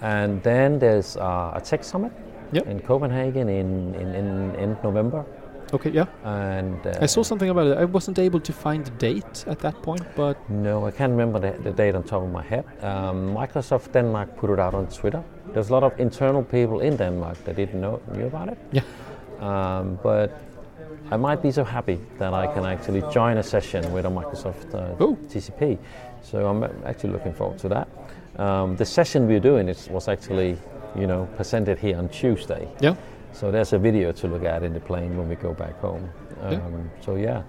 And 0.00 0.42
then 0.44 0.78
there's 0.78 1.16
uh, 1.16 1.52
a 1.54 1.60
tech 1.60 1.82
summit 1.84 2.12
Yep. 2.52 2.66
in 2.66 2.80
Copenhagen 2.80 3.48
in, 3.48 3.94
in, 3.94 4.14
in 4.14 4.56
end 4.56 4.76
November. 4.82 5.24
Okay, 5.72 5.90
yeah. 5.90 6.04
And 6.22 6.86
uh, 6.86 6.98
I 7.00 7.06
saw 7.06 7.22
something 7.22 7.48
about 7.48 7.66
it. 7.66 7.78
I 7.78 7.86
wasn't 7.86 8.18
able 8.18 8.40
to 8.40 8.52
find 8.52 8.84
the 8.84 8.90
date 8.90 9.44
at 9.46 9.58
that 9.60 9.80
point, 9.82 10.02
but 10.14 10.36
No, 10.50 10.86
I 10.86 10.90
can't 10.90 11.10
remember 11.10 11.38
the, 11.38 11.52
the 11.62 11.72
date 11.72 11.94
on 11.94 12.02
top 12.02 12.22
of 12.22 12.30
my 12.30 12.42
head. 12.42 12.64
Um, 12.82 13.34
Microsoft 13.34 13.92
Denmark 13.92 14.36
put 14.36 14.50
it 14.50 14.58
out 14.58 14.74
on 14.74 14.86
Twitter. 14.88 15.24
There's 15.54 15.70
a 15.70 15.72
lot 15.72 15.82
of 15.82 15.98
internal 15.98 16.42
people 16.42 16.80
in 16.80 16.96
Denmark 16.96 17.42
that 17.44 17.56
didn't 17.56 17.80
know 17.80 18.00
knew 18.14 18.26
about 18.26 18.48
it. 18.48 18.58
Yeah. 18.70 18.82
Um, 19.40 19.98
but 20.02 20.42
I 21.10 21.16
might 21.16 21.42
be 21.42 21.50
so 21.50 21.64
happy 21.64 21.98
that 22.18 22.34
I 22.34 22.46
can 22.54 22.64
actually 22.64 23.02
join 23.10 23.38
a 23.38 23.42
session 23.42 23.92
with 23.92 24.04
a 24.06 24.10
Microsoft 24.10 24.74
uh. 24.74 24.94
TCP. 25.28 25.78
So 26.22 26.46
I'm 26.46 26.64
actually 26.84 27.12
looking 27.12 27.32
forward 27.34 27.58
to 27.58 27.68
that. 27.68 27.88
Um, 28.36 28.76
the 28.76 28.84
session 28.84 29.26
we're 29.26 29.40
doing 29.40 29.68
is, 29.68 29.88
was 29.88 30.08
actually, 30.08 30.56
you 30.96 31.06
know, 31.06 31.26
presented 31.36 31.78
here 31.78 31.96
on 31.98 32.08
Tuesday. 32.08 32.68
yeah. 32.80 32.94
So 33.34 33.50
there's 33.50 33.72
a 33.72 33.78
video 33.78 34.12
to 34.12 34.28
look 34.28 34.44
at 34.44 34.62
in 34.62 34.74
the 34.74 34.80
plane 34.80 35.16
when 35.16 35.26
we 35.26 35.36
go 35.36 35.54
back 35.54 35.80
home. 35.80 36.06
Um, 36.42 36.52
Yeah. 36.52 36.60
So 37.04 37.14
yeah. 37.16 37.42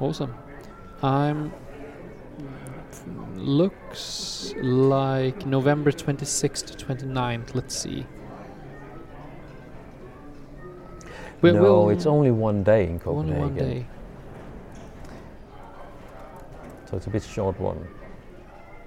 Awesome. 0.00 0.32
I'm. 1.02 1.52
Looks 3.36 4.54
like 4.62 5.44
November 5.46 5.92
26th 5.92 6.66
to 6.76 6.86
29th. 6.86 7.54
Let's 7.54 7.74
see. 7.76 8.06
We- 11.42 11.52
no, 11.52 11.62
we'll- 11.62 11.90
it's 11.90 12.06
only 12.06 12.30
one 12.30 12.62
day 12.62 12.84
in 12.86 12.98
Copenhagen. 12.98 13.34
only 13.42 13.44
one 13.48 13.54
day. 13.54 13.86
So 16.90 16.96
it's 16.96 17.06
a 17.06 17.10
bit 17.10 17.22
short 17.22 17.60
one. 17.60 17.86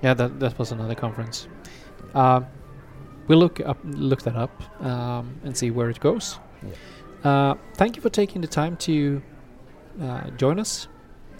Yeah, 0.02 0.16
that 0.16 0.40
that 0.40 0.58
was 0.58 0.72
another 0.72 0.96
conference. 0.96 1.48
Uh, 2.16 2.42
we'll 3.28 3.40
look 3.40 3.60
up, 3.60 3.78
look 3.84 4.22
that 4.24 4.36
up, 4.36 4.52
um, 4.84 5.40
and 5.44 5.56
see 5.56 5.72
where 5.72 5.90
it 5.90 6.00
goes. 6.00 6.40
Uh, 7.24 7.56
thank 7.76 7.96
you 7.96 8.02
for 8.02 8.10
taking 8.10 8.42
the 8.42 8.48
time 8.48 8.76
to 8.78 9.22
uh, 10.02 10.30
join 10.32 10.60
us, 10.60 10.88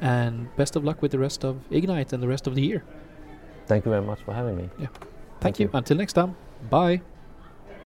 and 0.02 0.54
best 0.56 0.76
of 0.76 0.84
luck 0.84 1.02
with 1.02 1.12
the 1.12 1.20
rest 1.20 1.44
of 1.44 1.60
Ignite 1.72 2.14
and 2.14 2.22
the 2.22 2.28
rest 2.28 2.48
of 2.48 2.56
the 2.56 2.62
year. 2.62 2.84
Thank 3.68 3.86
you 3.86 3.92
very 3.92 4.04
much 4.04 4.22
for 4.24 4.34
having 4.34 4.58
me. 4.58 4.70
Thank, 4.78 4.90
Thank 5.40 5.60
you. 5.60 5.66
you. 5.68 5.72
Until 5.74 5.98
next 5.98 6.14
time. 6.14 6.36
Bye. 6.70 7.02